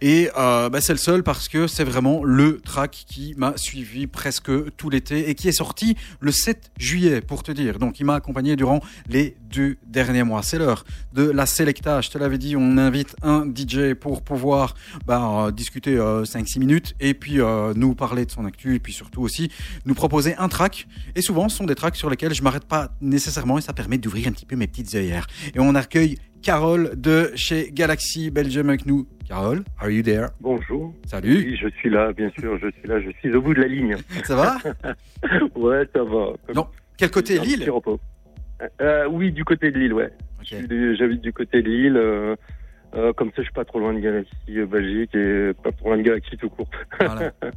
[0.00, 4.06] Et euh, bah, c'est le seul parce que c'est vraiment le track qui m'a suivi
[4.06, 7.80] presque tout l'été et qui est sorti le 7 juillet pour te dire.
[7.80, 10.44] Donc il m'a accompagné durant les deux derniers mois.
[10.44, 10.84] C'est l'heure
[11.14, 12.00] de la Selecta.
[12.00, 16.94] Je te l'avais dit, on invite un DJ pour pouvoir bah, discuter euh, 5-6 minutes
[17.00, 17.38] et puis
[17.74, 19.50] nous parler de son actu et puis surtout aussi
[19.84, 20.86] nous proposer un track.
[21.16, 23.98] Et souvent, ce sont des tracks sur lesquels je m'arrête pas nécessairement et ça permet
[23.98, 25.26] d'ouvrir un petit peu mes petites œillères.
[25.54, 29.06] Et on accueille Carole de chez Galaxy Belgium avec nous.
[29.26, 30.28] Carole, are you there?
[30.40, 30.94] Bonjour.
[31.06, 33.60] Salut, Oui, je suis là, bien sûr, je suis là, je suis au bout de
[33.60, 33.96] la ligne.
[34.24, 34.58] ça va?
[35.56, 36.28] Ouais, ça va.
[36.54, 36.66] Non,
[36.96, 37.68] quel côté Lille?
[38.80, 40.10] Euh, oui, du côté de Lille, ouais.
[40.42, 41.96] J'habite du côté de Lille.
[41.96, 42.34] euh,
[42.94, 45.88] euh, comme ça, je suis pas trop loin de Galaxy euh, Belgique et pas trop
[45.88, 46.70] loin de Galaxy tout court.
[46.98, 47.32] Voilà.
[47.42, 47.50] ça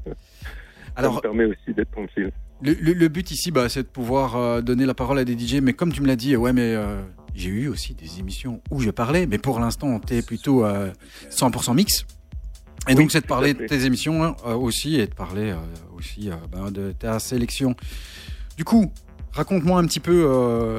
[0.97, 2.31] Alors, me permet aussi d'être tranquille.
[2.63, 5.37] Le, le- le but ici, bah, c'est de pouvoir euh, donner la parole à des
[5.37, 5.55] DJ.
[5.61, 7.01] Mais comme tu me l'as dit, ouais, mais euh,
[7.33, 9.25] j'ai eu aussi des émissions où je parlais.
[9.25, 10.91] Mais pour l'instant, t'es plutôt euh,
[11.31, 12.05] 100% mix.
[12.87, 15.53] Et Oui, donc, c'est de parler de tes émissions hein, euh, aussi et de parler
[15.97, 17.75] aussi bah, de ta sélection.
[18.57, 18.91] Du coup,
[19.31, 20.25] raconte-moi un petit peu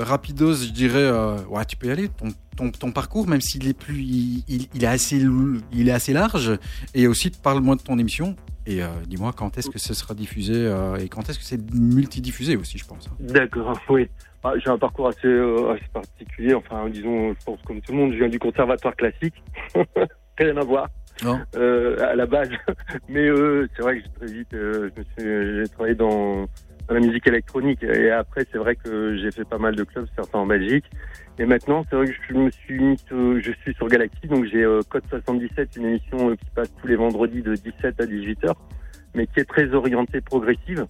[0.02, 1.10] rapidos, je dirais.
[1.48, 2.08] ouais, tu peux y aller.
[2.08, 5.24] Ton, ton, ton parcours, même s'il est plus, il, il- il est assez,
[5.72, 6.58] il est assez large.
[6.94, 8.36] Et aussi, parle-moi de ton émission.
[8.66, 11.60] Et euh, dis-moi quand est-ce que ce sera diffusé euh, et quand est-ce que c'est
[11.74, 13.08] multidiffusé aussi, je pense.
[13.08, 13.16] hein.
[13.20, 14.08] D'accord, oui.
[14.44, 16.54] Ah, J'ai un parcours assez, euh, assez particulier.
[16.54, 19.34] Enfin, disons, je pense comme tout le monde, je viens du conservatoire classique.
[20.38, 20.88] Rien à voir.
[21.22, 21.38] Non.
[21.56, 22.48] euh, à la base.
[23.08, 26.46] Mais euh, c'est vrai que j'ai très vite, euh, je me suis, j'ai travaillé dans,
[26.88, 27.82] la musique électronique.
[27.82, 30.84] Et après, c'est vrai que j'ai fait pas mal de clubs, certains en Belgique.
[31.38, 34.80] Et maintenant, c'est vrai que je me suis je suis sur Galaxy, donc j'ai euh,
[34.88, 38.60] Code 77, une émission euh, qui passe tous les vendredis de 17 à 18 heures,
[39.14, 40.86] mais qui est très orientée progressive.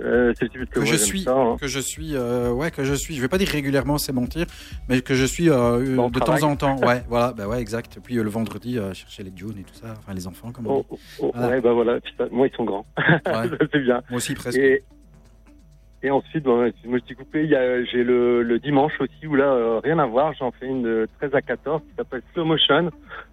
[0.00, 1.56] Euh, c'est le type que moi, je suis, ça, hein.
[1.60, 3.14] que je suis, euh, ouais, que je suis.
[3.14, 4.46] Je vais pas dire régulièrement, c'est mentir,
[4.88, 6.40] mais que je suis euh, de travail.
[6.40, 6.76] temps en temps.
[6.78, 7.98] Ouais, voilà, bah ouais, exact.
[8.02, 10.74] Puis euh, le vendredi, chercher les Jones et tout ça, enfin les enfants, comme on
[10.78, 10.96] Oh, dit.
[11.20, 11.48] oh, oh, Voilà.
[11.48, 12.86] Ouais, bah voilà, putain, moi ils sont grands.
[12.98, 13.48] Ouais.
[13.72, 14.02] C'est bien.
[14.10, 14.58] Moi aussi presque.
[14.58, 14.82] Et,
[16.02, 17.48] et ensuite, bon, moi je t'ai coupé,
[17.90, 21.34] j'ai le, le dimanche aussi où là, rien à voir, j'en fais une de 13
[21.34, 22.90] à 14 qui s'appelle Slow Motion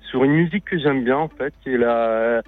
[0.09, 2.41] sur une musique que j'aime bien en fait, qui est la,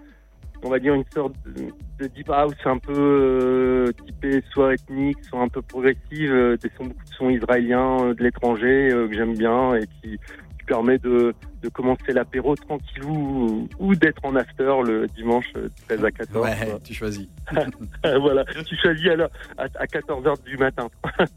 [0.64, 1.68] on va dire une sorte de,
[2.00, 6.70] de deep house un peu euh, typée soit ethnique, soit un peu progressive, euh, des
[6.78, 10.66] sons, beaucoup de sons israéliens euh, de l'étranger euh, que j'aime bien et qui, qui
[10.66, 16.06] permet de, de commencer l'apéro tranquillou ou, ou d'être en after le dimanche euh, 13
[16.06, 16.46] à 14.
[16.46, 17.28] Ouais, tu choisis.
[18.04, 20.88] voilà, tu choisis alors à, à 14 heures du matin.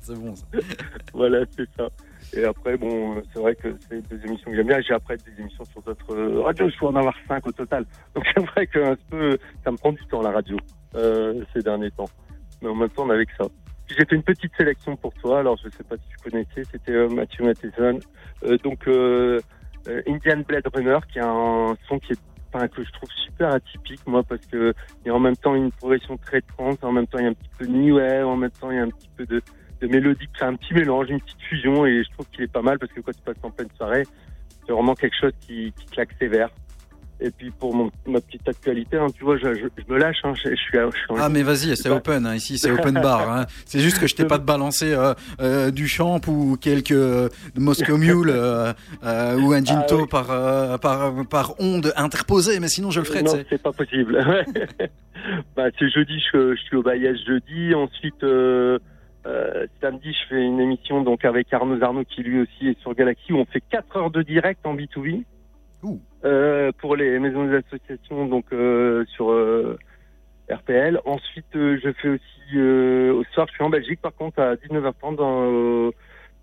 [0.00, 0.34] c'est bon.
[0.34, 0.44] Ça.
[1.14, 1.88] Voilà, c'est ça.
[2.32, 4.80] Et après, bon, c'est vrai que c'est des émissions que j'aime bien.
[4.80, 6.68] J'ai après des émissions sur d'autres euh, radios.
[6.68, 7.84] Je peux en avoir cinq au total.
[8.14, 10.56] Donc c'est vrai que un peu, ça me prend du temps la radio
[10.94, 12.08] euh, ces derniers temps.
[12.62, 13.48] Mais en même temps, on avait que ça.
[13.88, 15.40] J'ai fait une petite sélection pour toi.
[15.40, 16.62] Alors je sais pas si tu connaissais.
[16.70, 17.98] C'était euh, Matthew Matheson.
[18.44, 19.40] Euh, donc euh,
[19.88, 22.18] euh, Indian Blade Runner, qui est un son qui est
[22.52, 24.74] Enfin, que je trouve super atypique moi parce que
[25.04, 27.26] il y a en même temps une progression très trans, en même temps il y
[27.26, 29.08] a un petit peu de new wave, en même temps il y a un petit
[29.16, 29.40] peu de,
[29.80, 32.62] de mélodie, c'est un petit mélange, une petite fusion et je trouve qu'il est pas
[32.62, 34.04] mal parce que quand tu passes en pleine soirée,
[34.66, 36.48] c'est vraiment quelque chose qui, qui claque sévère.
[37.22, 40.16] Et puis pour mon, ma petite actualité, hein, tu vois, je, je, je me lâche,
[40.24, 42.56] hein, je, je suis, à- je suis en- Ah mais vas-y, c'est open hein, ici,
[42.56, 43.30] c'est open bar.
[43.30, 43.44] Hein.
[43.66, 47.28] C'est juste que je t'ai pas de balancer euh, euh, du champ ou quelques euh,
[47.56, 48.72] Moscow Mule euh,
[49.04, 50.08] euh, ou un ginto Ah oui.
[50.08, 53.22] par, euh, par par onde interposée, mais sinon je le ferai.
[53.22, 54.16] Non, c'est pas possible.
[55.56, 57.74] bah, c'est jeudi, je, je suis au Bayes jeudi.
[57.74, 58.24] Ensuite,
[59.26, 62.94] euh, samedi, je fais une émission donc avec Arnaud Zarno qui lui aussi est sur
[62.94, 65.24] Galaxy où on fait 4 heures de direct en B2B
[65.82, 66.00] Ouh.
[66.24, 69.78] euh, pour les maisons des associations donc euh, sur euh,
[70.50, 71.00] RPL.
[71.04, 74.54] Ensuite, euh, je fais aussi euh, au soir, je suis en Belgique par contre à
[74.56, 75.90] 19h30 dans, euh,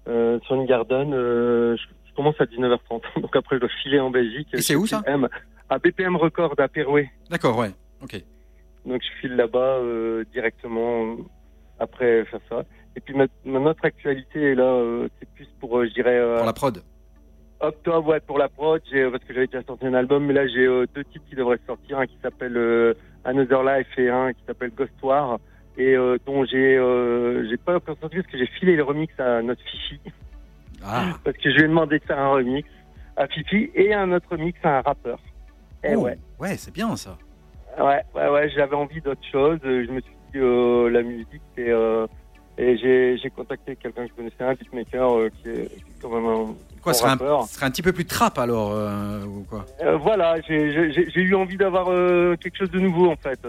[0.08, 1.14] euh, sur une garden.
[1.14, 3.02] euh, je, je commence à 19h30.
[3.22, 4.48] Donc après, je dois filer en Belgique.
[4.54, 5.00] Et c'est où, ça?
[5.02, 5.28] BPM,
[5.70, 7.10] À BPM Record à Perouet.
[7.30, 7.72] D'accord, ouais.
[8.02, 8.24] Ok.
[8.86, 11.16] Donc je file là-bas euh, directement euh,
[11.80, 12.64] après faire ça.
[12.96, 16.38] Et puis ma, ma- notre actualité là, euh, c'est plus pour, euh, je dirais, euh,
[16.38, 16.84] Pour la prod.
[17.60, 20.48] octobre, ouais, pour la prod, euh, parce que j'avais déjà sorti un album, mais là
[20.48, 22.94] j'ai euh, deux titres qui devraient sortir, un qui s'appelle euh,
[23.26, 25.40] Another Life et un qui s'appelle Ghost War,
[25.78, 29.14] et euh, dont j'ai, euh, j'ai pas encore sorti parce que j'ai filé le remix
[29.20, 30.00] à notre Fifi,
[30.84, 31.14] Ah.
[31.24, 32.68] parce que je lui ai demandé de faire un remix
[33.16, 35.20] à Fifi et un autre remix à un rappeur.
[35.84, 36.18] Et Oh, ouais.
[36.40, 37.18] ouais, c'est bien ça.
[37.80, 39.60] Ouais, ouais, ouais, j'avais envie d'autre chose.
[39.66, 42.08] Euh, Je me suis euh, la musique, euh,
[42.58, 46.02] Et j'ai j'ai contacté quelqu'un que je connaissais, un beatmaker euh, qui, est, qui est
[46.02, 49.46] quand même un Quoi, ce serait un, serait petit peu plus trap alors euh, ou
[49.50, 49.66] quoi?
[50.02, 51.86] Voilà, j'ai- j'ai eu envie d'avoir
[52.38, 53.40] quelque chose de nouveau en fait.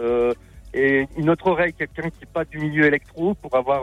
[0.75, 3.83] et une autre oreille, quelqu'un qui n'est pas du milieu électro pour avoir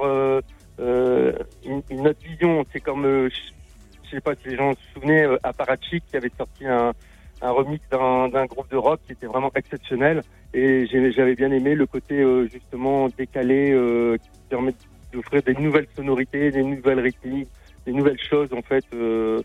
[0.77, 2.64] une, une autre vision.
[2.72, 6.91] C'est comme, je sais pas si les gens se souvenaient, Apparatchik qui avait sorti un,
[7.41, 10.21] un remix d'un groupe de rock qui était vraiment exceptionnel.
[10.53, 14.73] Et j'avais bien aimé le côté euh, justement décalé euh, qui permet
[15.11, 17.49] d'offrir des nouvelles sonorités, des nouvelles rythmiques,
[17.85, 18.85] des nouvelles choses en fait.
[18.93, 19.41] euh,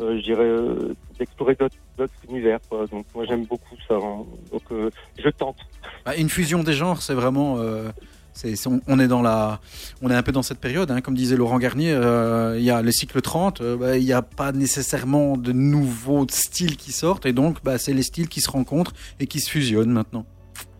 [0.00, 2.86] euh, euh, d'explorer d'autres univers quoi.
[2.86, 4.24] donc moi j'aime beaucoup ça hein.
[4.50, 4.88] donc euh,
[5.22, 5.58] je tente
[6.06, 7.58] Bah, Une fusion des genres, c'est vraiment.
[8.86, 9.60] On, est dans la,
[10.02, 11.92] on est un peu dans cette période, hein, comme disait Laurent Garnier.
[11.92, 15.52] euh, Il y a le cycle 30, euh, bah, il n'y a pas nécessairement de
[15.52, 19.40] nouveaux styles qui sortent, et donc bah, c'est les styles qui se rencontrent et qui
[19.40, 20.24] se fusionnent maintenant.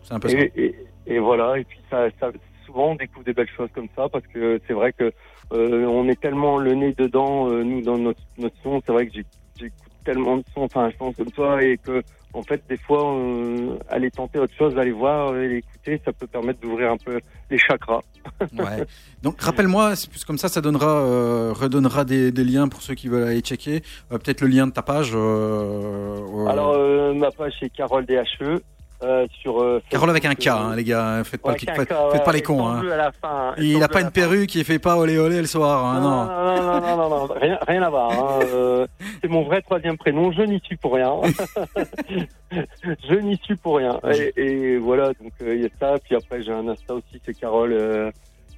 [0.03, 0.37] C'est un peu ça.
[0.37, 0.75] et, et,
[1.07, 2.31] et voilà et puis ça, ça
[2.65, 5.11] souvent on découvre des belles choses comme ça parce que c'est vrai que
[5.53, 9.13] euh, on est tellement le nez dedans nous dans notre, notre son c'est vrai que
[9.13, 12.01] j'écoute tellement de sons enfin je pense comme toi et que
[12.33, 16.27] en fait des fois euh, aller tenter autre chose aller voir et écouter ça peut
[16.27, 18.01] permettre d'ouvrir un peu les chakras
[18.57, 18.85] Ouais.
[19.23, 19.93] Donc rappelle-moi,
[20.27, 23.81] comme ça, ça donnera, euh, redonnera des, des liens pour ceux qui veulent aller checker.
[24.11, 25.11] Euh, Peut-être le lien de ta page.
[25.15, 28.61] euh, euh, alors euh, ma page c'est Carole DHE
[29.03, 31.23] euh, sur euh, Carole avec un K, euh, hein, les gars.
[31.23, 31.89] Faites Ouais, qu'un faites,
[32.23, 32.67] pas les cons.
[32.67, 32.81] Hein.
[33.21, 35.85] fin, et Il n'a pas une perruque, il fait pas olé olé le soir.
[35.85, 36.25] hein, non.
[36.25, 38.11] non, non, non, non, non, rien, rien à voir.
[38.11, 38.87] hein, euh,
[39.21, 40.31] c'est mon vrai troisième prénom.
[40.31, 41.13] Je n'y suis pour rien.
[42.51, 43.99] je n'y suis pour rien.
[44.11, 45.95] Et, et voilà, donc il y a ça.
[46.03, 48.11] Puis après, j'ai un Insta aussi, c'est Carole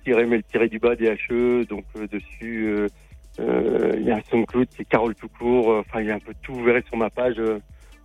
[0.04, 1.66] tiré mais le tiré du bas DHE.
[1.70, 2.88] Donc euh, dessus,
[3.40, 5.70] il y a un SoundCloud, c'est Carole tout court.
[5.80, 6.54] Enfin, il y a un peu tout.
[6.54, 7.42] Vous verrez sur ma page.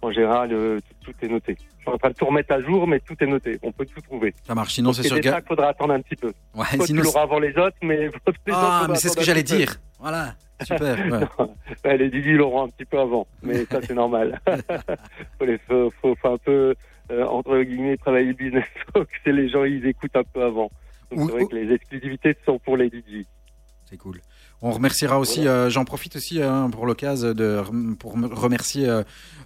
[0.03, 1.57] En général, euh, tout, est noté.
[1.79, 3.59] Je suis en train de tout remettre à jour, mais tout est noté.
[3.63, 4.35] On peut tout trouver.
[4.47, 4.75] Ça marche.
[4.75, 6.33] Sinon, c'est sur Ga- tracks, faudra attendre un petit peu.
[6.55, 7.97] Ouais, Toi, sinon, tu l'auras avant les autres, mais
[8.47, 9.57] les Ah, mais c'est ce que j'allais peu.
[9.57, 9.77] dire.
[9.99, 10.35] Voilà.
[10.63, 10.97] Super.
[11.39, 11.47] ouais.
[11.85, 14.41] Ouais, les Didi l'auront un petit peu avant, mais ça c'est normal.
[15.39, 16.75] faut, les, faut, faut, faut un peu
[17.11, 20.43] euh, entre guillemets travailler le business, faut que c'est les gens ils écoutent un peu
[20.43, 20.69] avant.
[21.13, 23.25] Donc c'est vrai que les exclusivités sont pour les DJ.
[23.89, 24.21] C'est cool.
[24.61, 27.63] On remerciera aussi, euh, j'en profite aussi hein, pour l'occasion de
[27.99, 29.03] pour me remercier euh,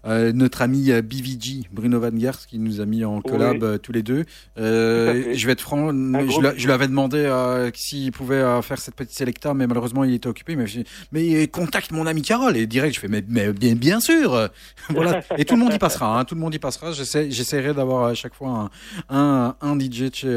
[0.07, 3.79] euh, notre ami BVG Bruno Van Gers qui nous a mis en collab Oui.
[3.81, 4.25] tous les deux.
[4.57, 6.43] Je vais être franc, je, lui- bisou.
[6.57, 7.31] je lui avais demandé
[7.75, 10.57] s'il pouvait faire cette petite sélecta, mais malheureusement il était occupé.
[10.57, 10.65] Mais,
[11.13, 14.49] mais contacte mon ami Carole et direct je fais mais, mais bien bien sûr.
[14.91, 16.91] voilà et tout le monde y passera, hein, tout le monde y passera.
[16.93, 18.71] J'essaie- J'essaierai d'avoir à chaque fois
[19.09, 20.37] un, un, un DJ chez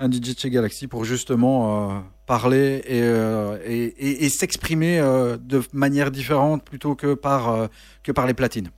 [0.00, 2.02] un DJ chez Galaxy pour justement
[2.36, 7.66] parler et, euh, et, et- et s'exprimer euh, de manière différente plutôt que par, euh,
[8.02, 8.70] que par les platines.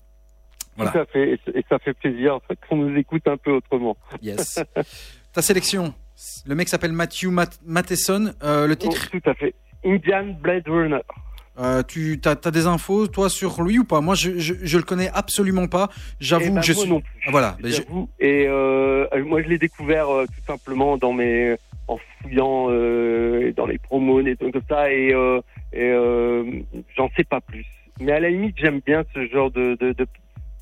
[0.76, 0.90] Voilà.
[0.90, 1.24] Tout à fait,
[1.55, 3.97] et, ça fait plaisir qu'on nous écoute un peu autrement.
[4.20, 4.59] Yes.
[5.32, 5.94] Ta sélection,
[6.47, 8.32] le mec s'appelle Matthew Mat- Matheson.
[8.43, 9.55] Le titre, Oh, tout à fait.
[9.85, 10.98] Indian Blade Runner.
[11.60, 14.01] euh, tu as, des infos toi sur lui ou pas?
[14.01, 15.90] Moi je, je, je le connais absolument pas.
[16.18, 16.89] J'avoue Eh ben, que je suis.
[16.90, 17.20] non plus.
[17.26, 17.56] Ah, Voilà.
[17.62, 17.72] ben.
[18.18, 21.55] Et euh, moi, je l'ai découvert euh, tout simplement dans mes
[21.89, 25.40] en fouillant euh, dans les promos, des trucs comme ça, et, euh,
[25.73, 26.44] et euh,
[26.97, 27.66] j'en sais pas plus.
[28.01, 30.06] Mais à la limite, j'aime bien ce genre de de, de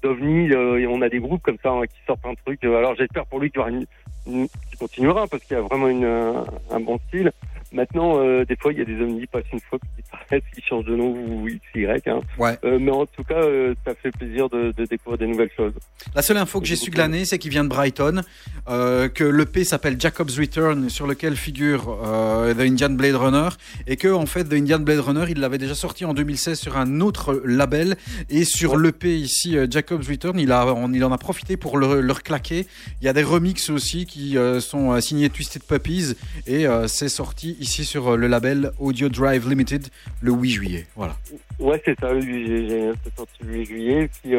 [0.02, 0.50] d'ovnis.
[0.52, 2.62] euh, et on a des groupes comme ça hein, qui sortent un truc.
[2.64, 3.86] euh, alors j'espère pour lui qu'il y aura une,
[4.26, 7.30] une- qu'il continuera parce qu'il y a vraiment une, un, un bon style.
[7.74, 10.60] Maintenant, euh, des fois, il y a des ovnis, passent une fois qui disparaissent, qui
[10.60, 12.06] changent de nom ou X, Y.
[12.06, 12.20] Hein.
[12.38, 12.52] Ouais.
[12.64, 15.72] Euh, mais en tout cas, euh, ça fait plaisir de, de découvrir des nouvelles choses.
[16.14, 18.20] La seule info que j'ai su glaner, c'est qu'il vient de Brighton,
[18.68, 23.48] euh, que l'EP s'appelle Jacob's Return, sur lequel figure euh, The Indian Blade Runner,
[23.86, 26.76] et que en fait The Indian Blade Runner, il l'avait déjà sorti en 2016 sur
[26.76, 27.96] un autre label,
[28.30, 31.76] et sur l'EP ici euh, Jacob's Return, il, a, on- il en a profité pour
[31.78, 32.66] le, le reclaquer.
[33.00, 36.14] Il y a des remixes aussi qui sont signés Twisted Puppies,
[36.46, 39.88] et c'est sorti ici sur le label Audio Drive Limited
[40.20, 40.86] le 8 juillet.
[40.96, 41.16] Voilà.
[41.58, 44.32] Ouais, c'est ça, le 8 juillet, c'est sorti le 8 juillet, puis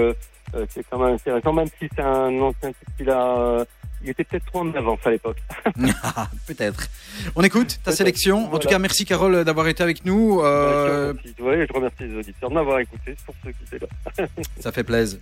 [0.69, 3.65] c'est quand même intéressant, même si c'est un ancien type qu'il a...
[4.03, 5.37] il était peut-être trop en avance à l'époque.
[6.47, 6.87] Peut-être.
[7.35, 8.45] On écoute ta sélection.
[8.45, 8.59] En Voilà.
[8.59, 10.41] tout cas, merci Carole d'avoir été avec nous.
[10.41, 13.85] Euh, Ouais, je remercie- les auditeurs de m'avoir écouté, pour ceux qui étaient
[14.17, 14.25] là.
[14.59, 15.19] ça fait plaisir.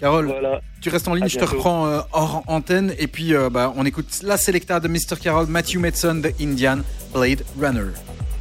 [0.00, 0.60] Carole, Voilà.
[0.80, 3.72] tu restes en ligne, À je te reprends euh, hors antenne et puis euh, bah,
[3.76, 5.16] on écoute la selecta de Mr.
[5.22, 6.78] Carole, Matthew Metson de Indian
[7.14, 7.86] Blade Runner.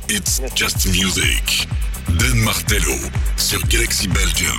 [0.10, 1.68] It's just music.
[2.20, 2.94] Dan Martello
[3.38, 4.58] sur Galaxy Belgium.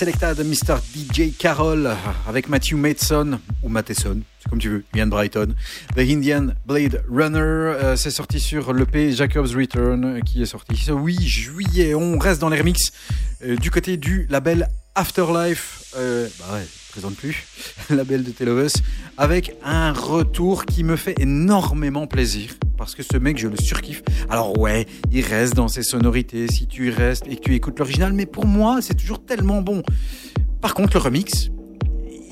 [0.00, 0.76] De Mr.
[0.94, 1.90] DJ Carroll
[2.28, 5.56] avec Matthew Matheson ou Matheson, c'est comme tu veux, Ian Brighton.
[5.96, 10.76] The Indian Blade Runner, euh, c'est sorti sur l'EP Jacob's Return euh, qui est sorti
[10.76, 11.94] ce 8 juillet.
[11.96, 12.92] On reste dans les remix
[13.42, 15.92] euh, du côté du label Afterlife.
[15.96, 17.44] Euh, bah ouais, je présente plus.
[17.90, 18.80] label de Telovus
[19.16, 24.02] avec un retour qui me fait énormément plaisir parce que ce mec, je le surkiffe.
[24.30, 27.78] Alors ouais, il reste dans ses sonorités si tu y restes et que tu écoutes
[27.78, 29.82] l'original, mais pour moi, c'est toujours tellement bon.
[30.60, 31.50] Par contre, le remix,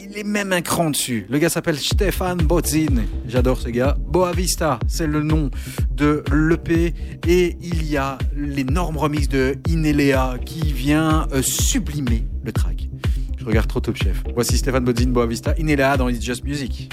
[0.03, 1.27] il est même un cran dessus.
[1.31, 3.05] Le gars s'appelle Stefan Bodzin.
[3.27, 3.97] J'adore ce gars.
[3.99, 5.51] Boavista, c'est le nom
[5.93, 6.95] de l'EP.
[7.27, 12.91] Et il y a l'énorme remix de Inelea qui vient euh, sublimer le track.
[13.39, 14.23] Je regarde trop Top Chef.
[14.35, 16.91] Voici Stéphane Bodzin, Boavista, Inelea dans It's Just Music.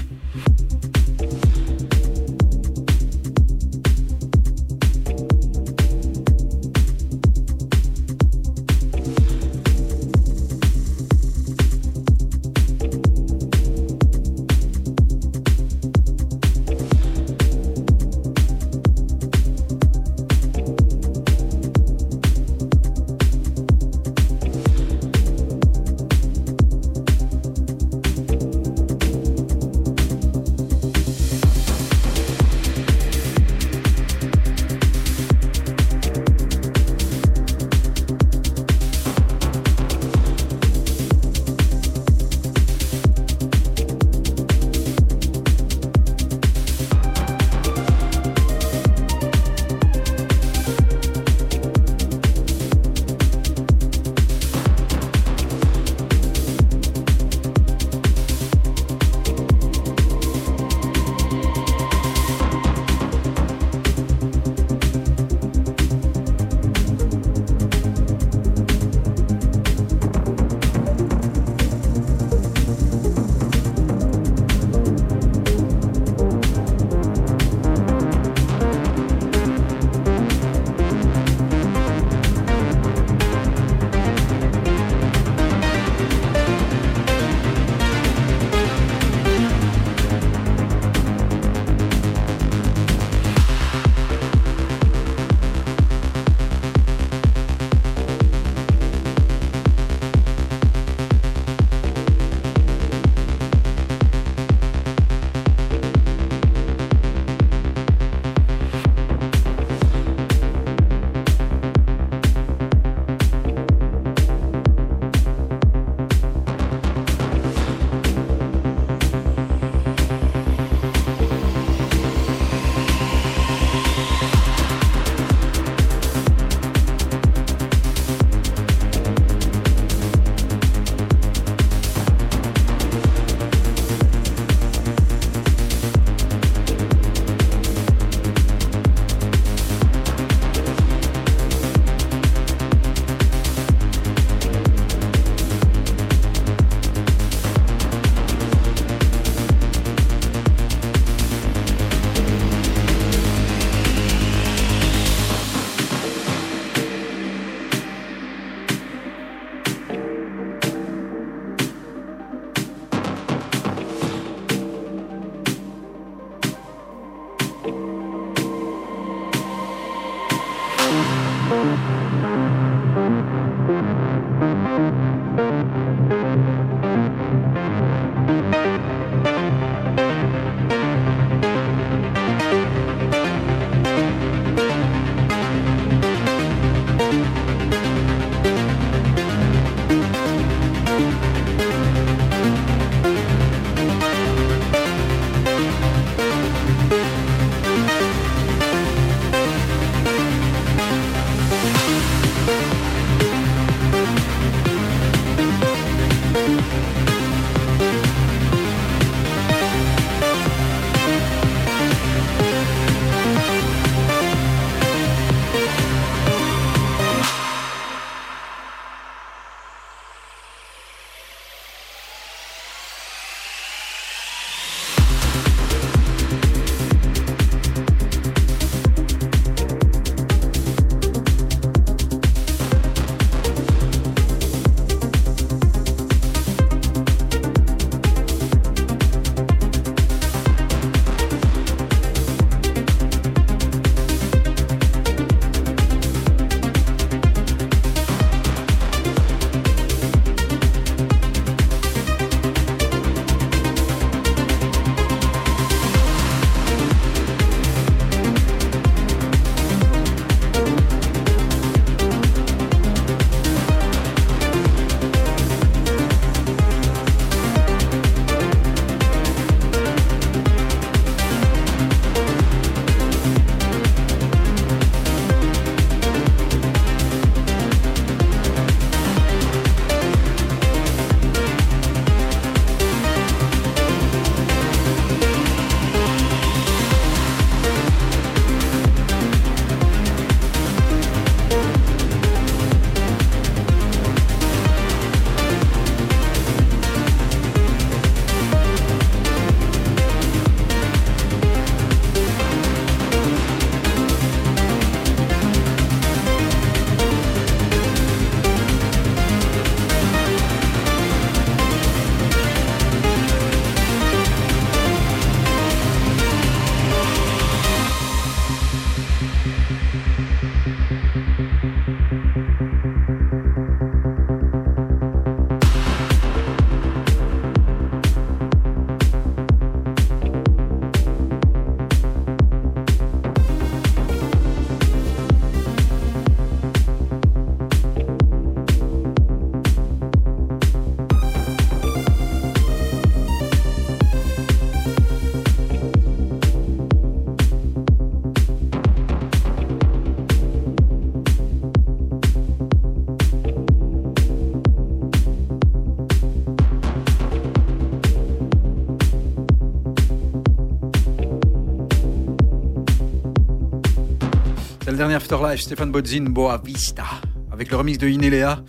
[365.03, 367.03] Dernier Afterlife, Stéphane Bodzin, Boa Vista,
[367.51, 368.63] avec le remix de Inelea.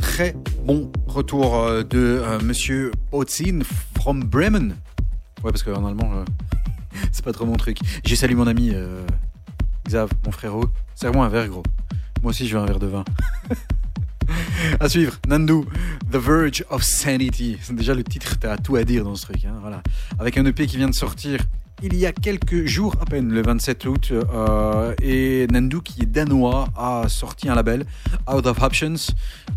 [0.00, 0.34] Très
[0.64, 3.60] bon retour euh, de euh, Monsieur Bodzin
[3.94, 4.76] from Bremen.
[5.42, 6.24] Ouais, parce qu'en allemand, euh,
[7.12, 7.76] c'est pas trop mon truc.
[8.02, 8.72] J'ai salué mon ami
[9.86, 10.70] Xav, mon frérot.
[10.94, 11.62] Serre-moi un verre, gros.
[12.22, 13.04] Moi aussi, je veux un verre de vin.
[14.80, 15.66] À suivre, Nandu,
[16.10, 17.58] The Verge of Sanity.
[17.60, 19.44] C'est Déjà le titre, t'as tout à dire dans ce truc.
[19.44, 19.82] hein, voilà.
[20.18, 21.40] Avec un EP qui vient de sortir
[21.84, 24.12] il y a quelques jours à peine, le 27 août.
[24.12, 27.84] euh, et Nandu, qui est danois, a sorti un label,
[28.32, 28.94] Out of Options.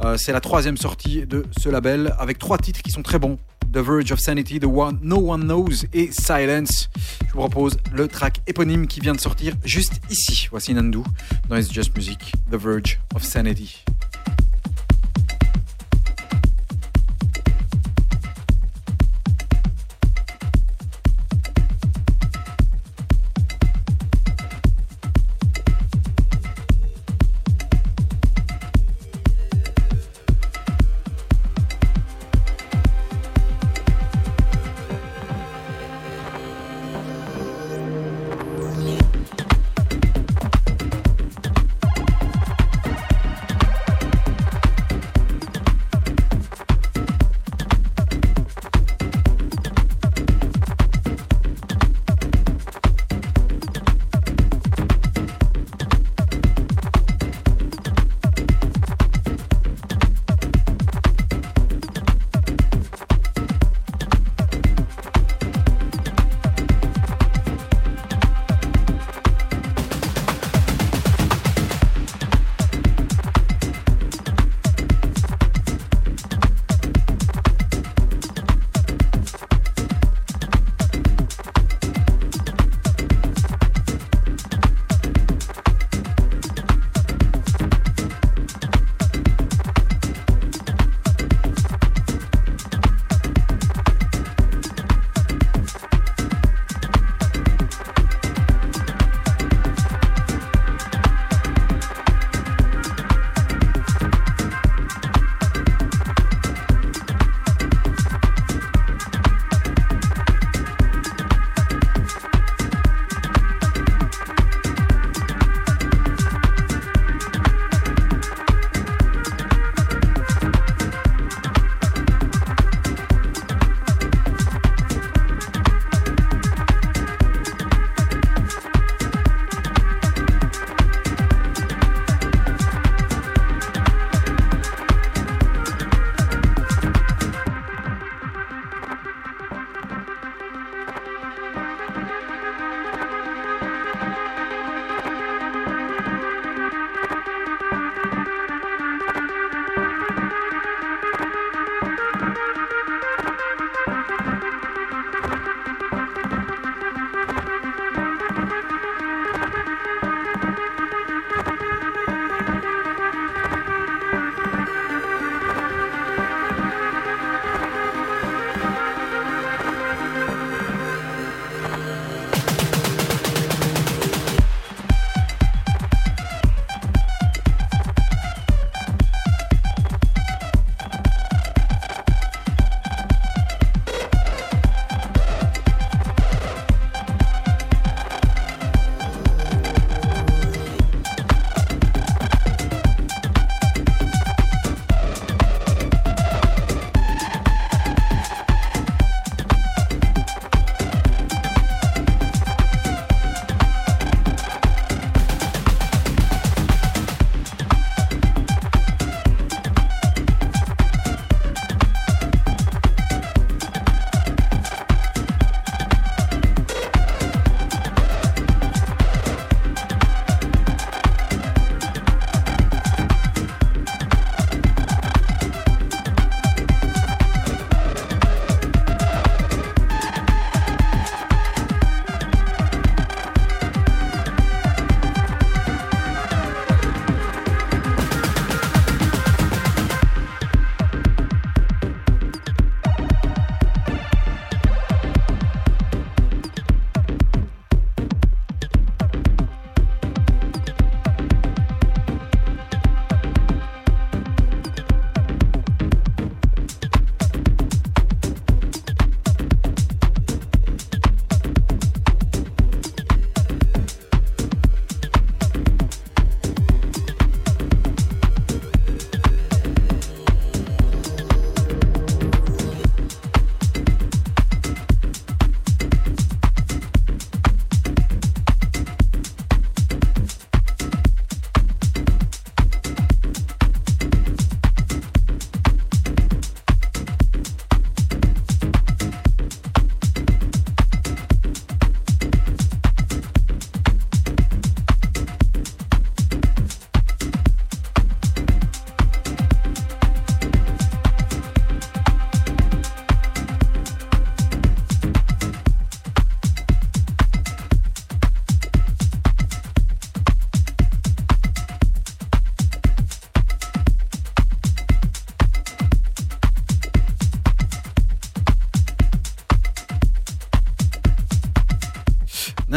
[0.03, 3.37] Euh, C'est la troisième sortie de ce label, avec trois titres qui sont très bons.
[3.73, 6.89] The Verge of Sanity, The One No One Knows et Silence.
[7.27, 10.47] Je vous propose le track éponyme qui vient de sortir juste ici.
[10.51, 10.99] Voici Nandu
[11.49, 13.83] dans It's Just Music, The Verge of Sanity.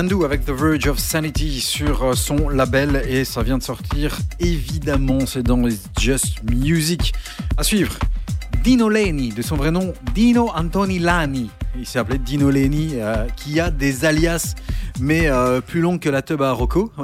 [0.00, 4.16] Avec The Verge of Sanity sur euh, son label et ça vient de sortir.
[4.38, 5.62] Évidemment, c'est dans
[6.00, 7.12] Just Music.
[7.58, 7.92] À suivre,
[8.64, 11.50] Dino Leni, de son vrai nom Dino Antoni Lani.
[11.76, 14.54] Il s'est appelé Dino Leni, euh, qui a des alias,
[15.00, 16.90] mais euh, plus longs que la teub à Rocco.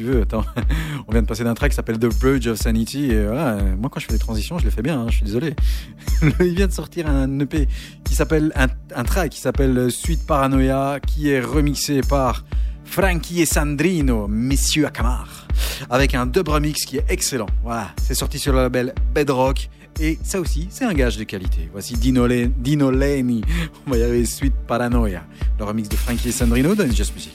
[0.00, 0.44] Euh, tu veux Attends,
[1.08, 3.14] on vient de passer d'un track qui s'appelle The Verge of Sanity.
[3.14, 5.00] Voilà, moi, quand je fais des transitions, je les fais bien.
[5.00, 5.54] hein, je suis désolé.
[6.40, 7.68] Il vient de sortir un EP
[8.04, 12.44] qui s'appelle un, un track qui s'appelle Suite Paranoia, qui est remixé par
[12.84, 15.46] Frankie et Sandrino, Messieurs Akamar,
[15.90, 17.46] avec un dub remix qui est excellent.
[17.64, 19.68] Voilà, c'est sorti sur le label Bedrock.
[19.98, 21.70] Et ça aussi, c'est un gage de qualité.
[21.72, 23.40] Voici Dino, Le- Dino Leni.
[23.86, 25.22] On va y arriver, Suite Paranoia.
[25.58, 27.34] Le remix de Frankie et Sandrino dans Just Music.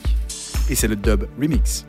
[0.69, 1.85] Et c'est le dub remix.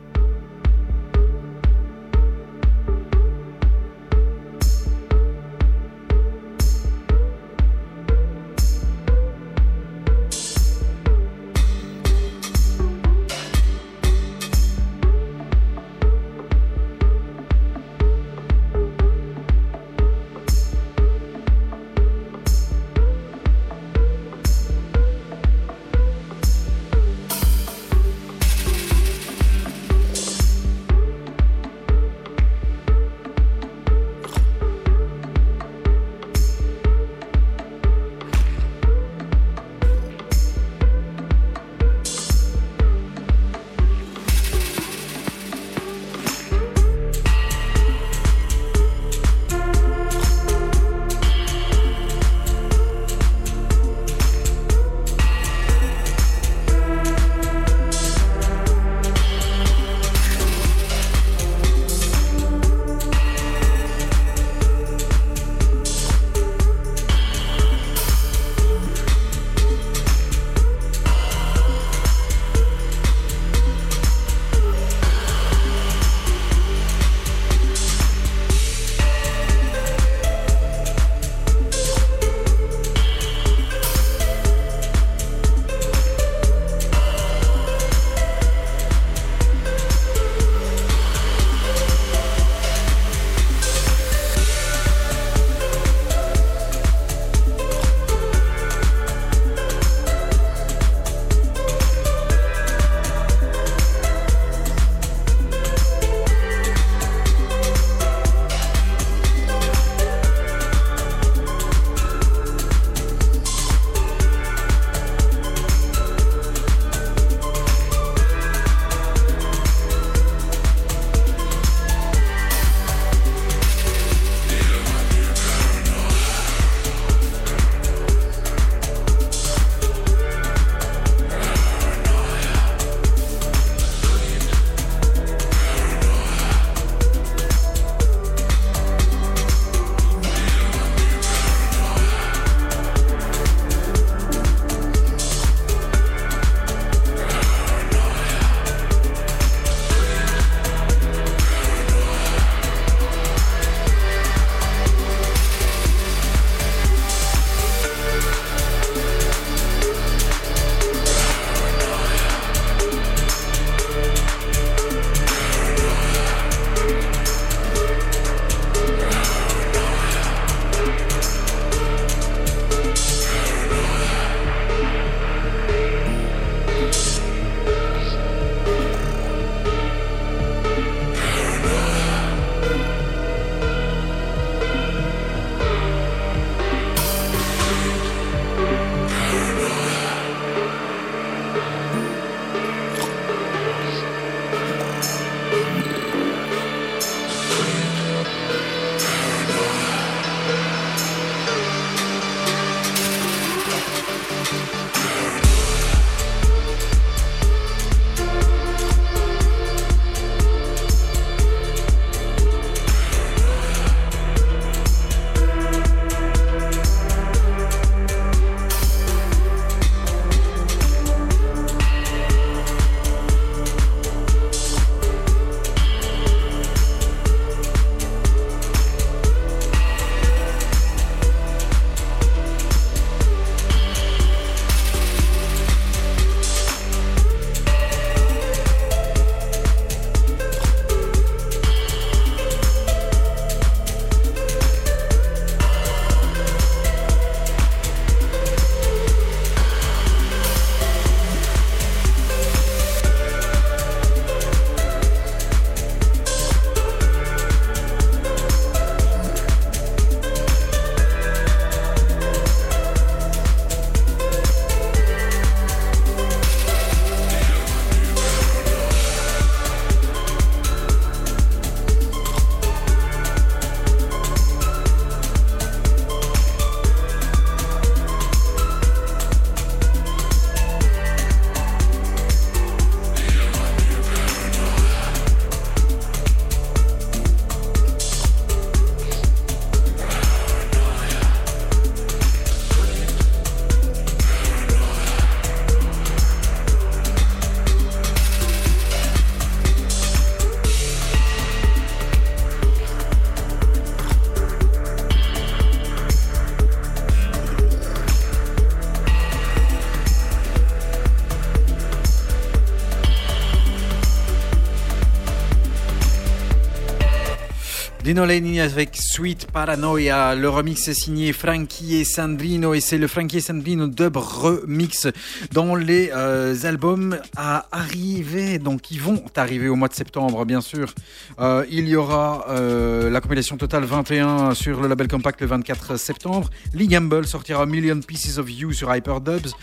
[318.13, 320.35] Gino Lenini avec Sweet Paranoia.
[320.35, 325.07] Le remix est signé Frankie et Sandrino et c'est le Frankie et Sandrino dub remix
[325.51, 328.59] dans les euh, albums à arriver.
[328.59, 330.93] Donc, ils vont arriver au mois de septembre, bien sûr.
[331.39, 335.97] Euh, il y aura euh, la compilation totale 21 sur le label Compact le 24
[335.97, 336.51] septembre.
[336.75, 339.55] Lee Gamble sortira Million Pieces of You sur Hyperdubs.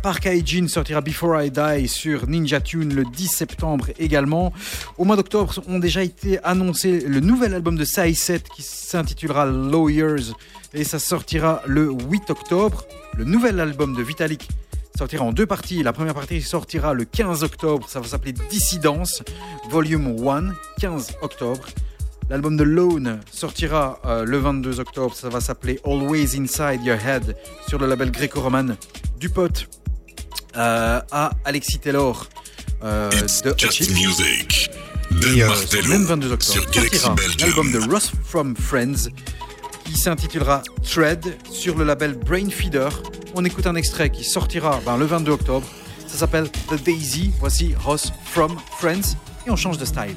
[0.00, 4.52] Park Hygiene sortira Before I Die sur Ninja Tune le 10 septembre également.
[5.02, 9.46] Au mois d'octobre ont déjà été annoncés le nouvel album de Sai 7 qui s'intitulera
[9.46, 10.30] Lawyers
[10.74, 12.84] et ça sortira le 8 octobre.
[13.16, 14.48] Le nouvel album de Vitalik
[14.96, 15.82] sortira en deux parties.
[15.82, 19.24] La première partie sortira le 15 octobre, ça va s'appeler Dissidence,
[19.70, 21.66] Volume 1, 15 octobre.
[22.30, 27.36] L'album de Lone sortira euh, le 22 octobre, ça va s'appeler Always Inside Your Head
[27.66, 28.76] sur le label gréco-roman
[29.18, 29.68] du pote
[30.56, 32.28] euh, à Alexis Taylor
[32.84, 34.70] euh, de just music
[35.34, 35.48] et euh,
[35.88, 39.10] même 22 octobre sortira l'album de Ross from Friends
[39.84, 42.88] qui s'intitulera Tread sur le label Brain Feeder.
[43.34, 45.66] On écoute un extrait qui sortira ben, le 22 octobre.
[46.06, 47.32] Ça s'appelle The Daisy.
[47.40, 49.16] Voici Ross from Friends
[49.46, 50.16] et on change de style.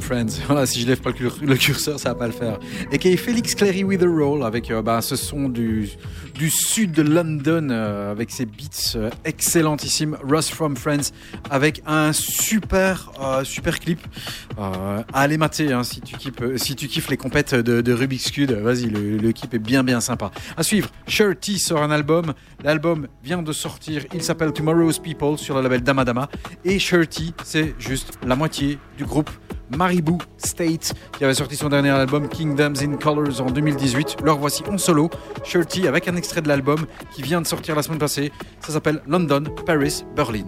[0.00, 0.26] Friends.
[0.46, 2.58] Voilà, si je lève pas le, cur- le curseur, ça va pas le faire.
[2.90, 5.88] Et qui est Félix Clary with a Roll avec euh, bah, ce son du,
[6.50, 10.16] sud de London euh, avec ses beats euh, excellentissimes.
[10.28, 11.12] Ross from Friends
[11.50, 14.00] avec un super euh, super clip
[15.12, 18.50] aller mater hein, si tu kiffes si tu kiffes les compètes de, de Rubik's Cube.
[18.52, 20.30] Vas-y, le, le clip est bien bien sympa.
[20.56, 22.34] À suivre, Shirty sort un album.
[22.64, 24.04] L'album vient de sortir.
[24.14, 26.28] Il s'appelle Tomorrow's People sur le label Damadama.
[26.64, 29.30] Et Shirty, c'est juste la moitié du groupe
[29.76, 34.18] Maribou State qui avait sorti son dernier album Kingdoms in Colors en 2018.
[34.24, 35.10] Leur voici en solo,
[35.44, 38.32] Shirty avec un extrait de l'album qui vient de sortir la semaine passée.
[38.60, 40.46] Ça s'appelle London, Paris, Berlin.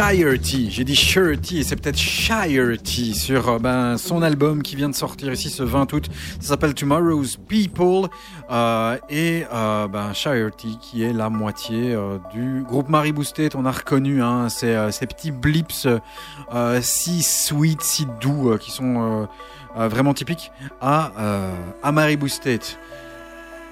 [0.00, 0.70] Tea.
[0.70, 4.74] J'ai dit Shire Tea et c'est peut-être Shire Tea sur euh, ben, son album qui
[4.74, 6.08] vient de sortir ici ce 20 août.
[6.40, 8.08] Ça s'appelle Tomorrow's People
[8.50, 11.94] euh, et euh, ben, Shire Tea qui est la moitié
[12.32, 13.52] du groupe Mary Boosted.
[13.56, 15.86] On a reconnu hein, ces, ces petits blips
[16.80, 19.28] si sweet, si doux qui sont
[19.76, 20.50] vraiment typiques
[20.80, 21.12] à,
[21.82, 22.62] à Boosted.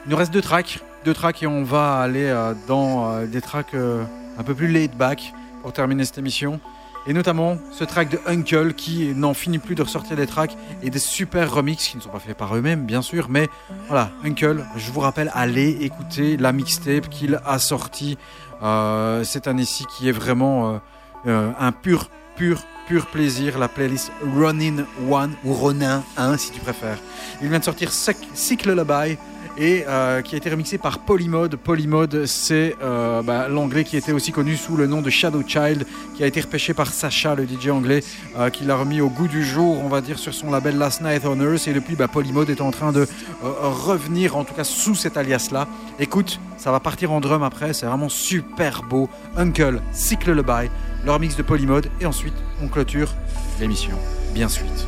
[0.05, 2.31] Il nous reste deux tracks, deux tracks et on va aller
[2.67, 5.33] dans des tracks un peu plus laid back
[5.63, 6.61] pour terminer cette émission.
[7.07, 10.91] Et notamment ce track de Uncle qui n'en finit plus de ressortir des tracks et
[10.91, 13.29] des super remixes qui ne sont pas faits par eux-mêmes, bien sûr.
[13.31, 13.49] Mais
[13.87, 18.19] voilà, Uncle, je vous rappelle, allez écouter la mixtape qu'il a sortie
[18.63, 20.79] euh, cette année-ci qui est vraiment euh,
[21.27, 23.59] euh, un pur, pur, pur plaisir.
[23.59, 26.99] La playlist Ronin One ou Ronin 1 si tu préfères.
[27.41, 29.17] Il vient de sortir Sick Lullaby
[29.59, 31.57] et euh, qui a été remixé par Polymode.
[31.57, 35.85] Polymode, c'est euh, bah, l'anglais qui était aussi connu sous le nom de Shadow Child,
[36.17, 38.05] qui a été repêché par Sacha, le DJ anglais,
[38.39, 41.03] euh, qui l'a remis au goût du jour, on va dire, sur son label Last
[41.03, 41.67] Night on Earth.
[41.67, 43.07] Et depuis, bah, Polymode est en train de
[43.43, 45.67] revenir, en tout cas sous cet alias-là.
[45.99, 49.09] Écoute, ça va partir en drum après, c'est vraiment super beau.
[49.37, 50.71] Uncle, Cycle le bail,
[51.05, 53.13] leur mix de Polymode, et ensuite on clôture
[53.61, 53.97] l'émission.
[54.35, 54.87] Bien suite.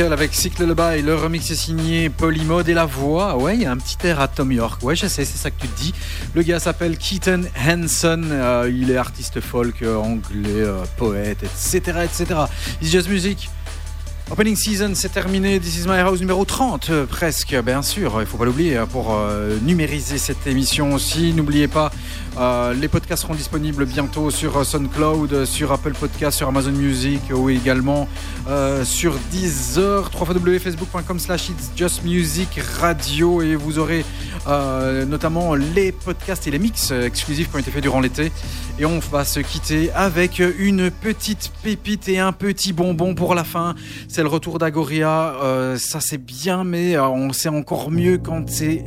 [0.00, 3.72] Avec Cycle et le remix est signé Polymode et la voix, ouais, il y a
[3.72, 4.80] un petit air à Tom York.
[4.84, 5.92] Ouais, je sais, c'est ça que tu te dis.
[6.34, 11.98] Le gars s'appelle Keaton Hanson, euh, il est artiste folk, euh, anglais, euh, poète, etc.,
[12.04, 12.40] etc.
[12.80, 13.50] It's Just Music.
[14.30, 15.58] Opening season, c'est terminé.
[15.58, 18.18] This is my house numéro 30, euh, presque, bien sûr.
[18.20, 19.18] Il faut pas l'oublier hein, pour
[19.62, 21.32] numériser cette émission aussi.
[21.32, 21.90] N'oubliez pas,
[22.80, 28.06] les podcasts seront disponibles bientôt sur SoundCloud, sur Apple Podcast, sur Amazon Music ou également
[28.48, 34.06] euh, sur Deezer, www.facebook.com slash It's Just Music Radio et vous aurez
[34.46, 38.32] euh, notamment les podcasts et les mix euh, exclusifs qui ont été faits durant l'été.
[38.78, 43.44] Et on va se quitter avec une petite pépite et un petit bonbon pour la
[43.44, 43.74] fin.
[44.08, 45.34] C'est le retour d'Agoria.
[45.76, 48.84] Ça c'est bien, mais on sait encore mieux quand c'est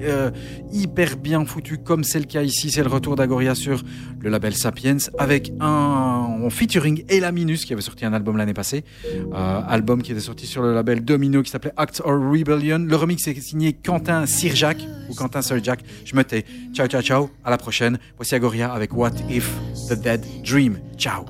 [0.71, 2.71] hyper bien foutu, comme c'est le cas ici.
[2.71, 3.81] C'est le retour d'Agoria sur
[4.21, 8.83] le label Sapiens avec un featuring Elaminus qui avait sorti un album l'année passée.
[9.05, 12.79] Euh, album qui était sorti sur le label Domino qui s'appelait Act or Rebellion.
[12.79, 14.77] Le remix est signé Quentin Sirjac
[15.09, 15.81] ou Quentin Sirjac.
[16.05, 16.45] Je me tais.
[16.73, 17.29] Ciao, ciao, ciao.
[17.43, 17.99] À la prochaine.
[18.17, 19.51] Voici Agoria avec What If
[19.89, 20.79] the Dead Dream.
[20.97, 21.25] Ciao.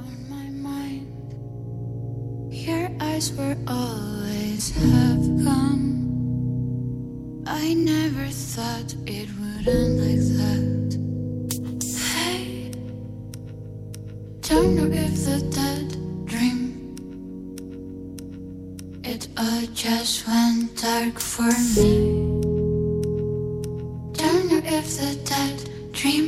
[2.49, 5.91] Your eyes were always have gone.
[7.47, 11.00] I never thought it would end like that.
[14.51, 15.87] Don't know if the dead
[16.25, 16.61] dream.
[19.01, 21.91] It all just went dark for me.
[24.21, 25.57] Don't know if the dead
[25.93, 26.27] dream.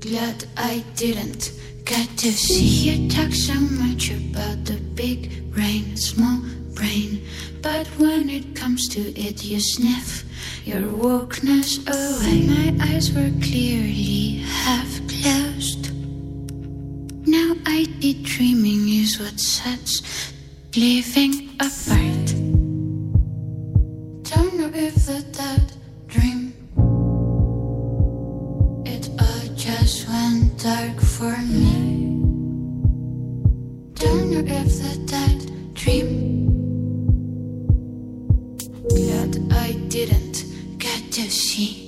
[0.00, 1.52] Glad I didn't
[1.84, 6.40] get to see you talk so much about the big brain, small
[6.74, 7.22] brain.
[7.62, 10.24] But when it comes to it, you sniff
[10.64, 12.38] your wokeness away.
[12.54, 15.03] My eyes were clearly half
[17.76, 20.32] I see dreaming is what sets
[20.76, 22.26] living apart.
[24.30, 25.72] Don't know if the dead
[26.06, 26.54] dream.
[28.86, 31.74] It all just went dark for me.
[33.94, 36.10] Don't know if the dead dream.
[38.88, 40.44] Glad I didn't
[40.78, 41.83] get to see.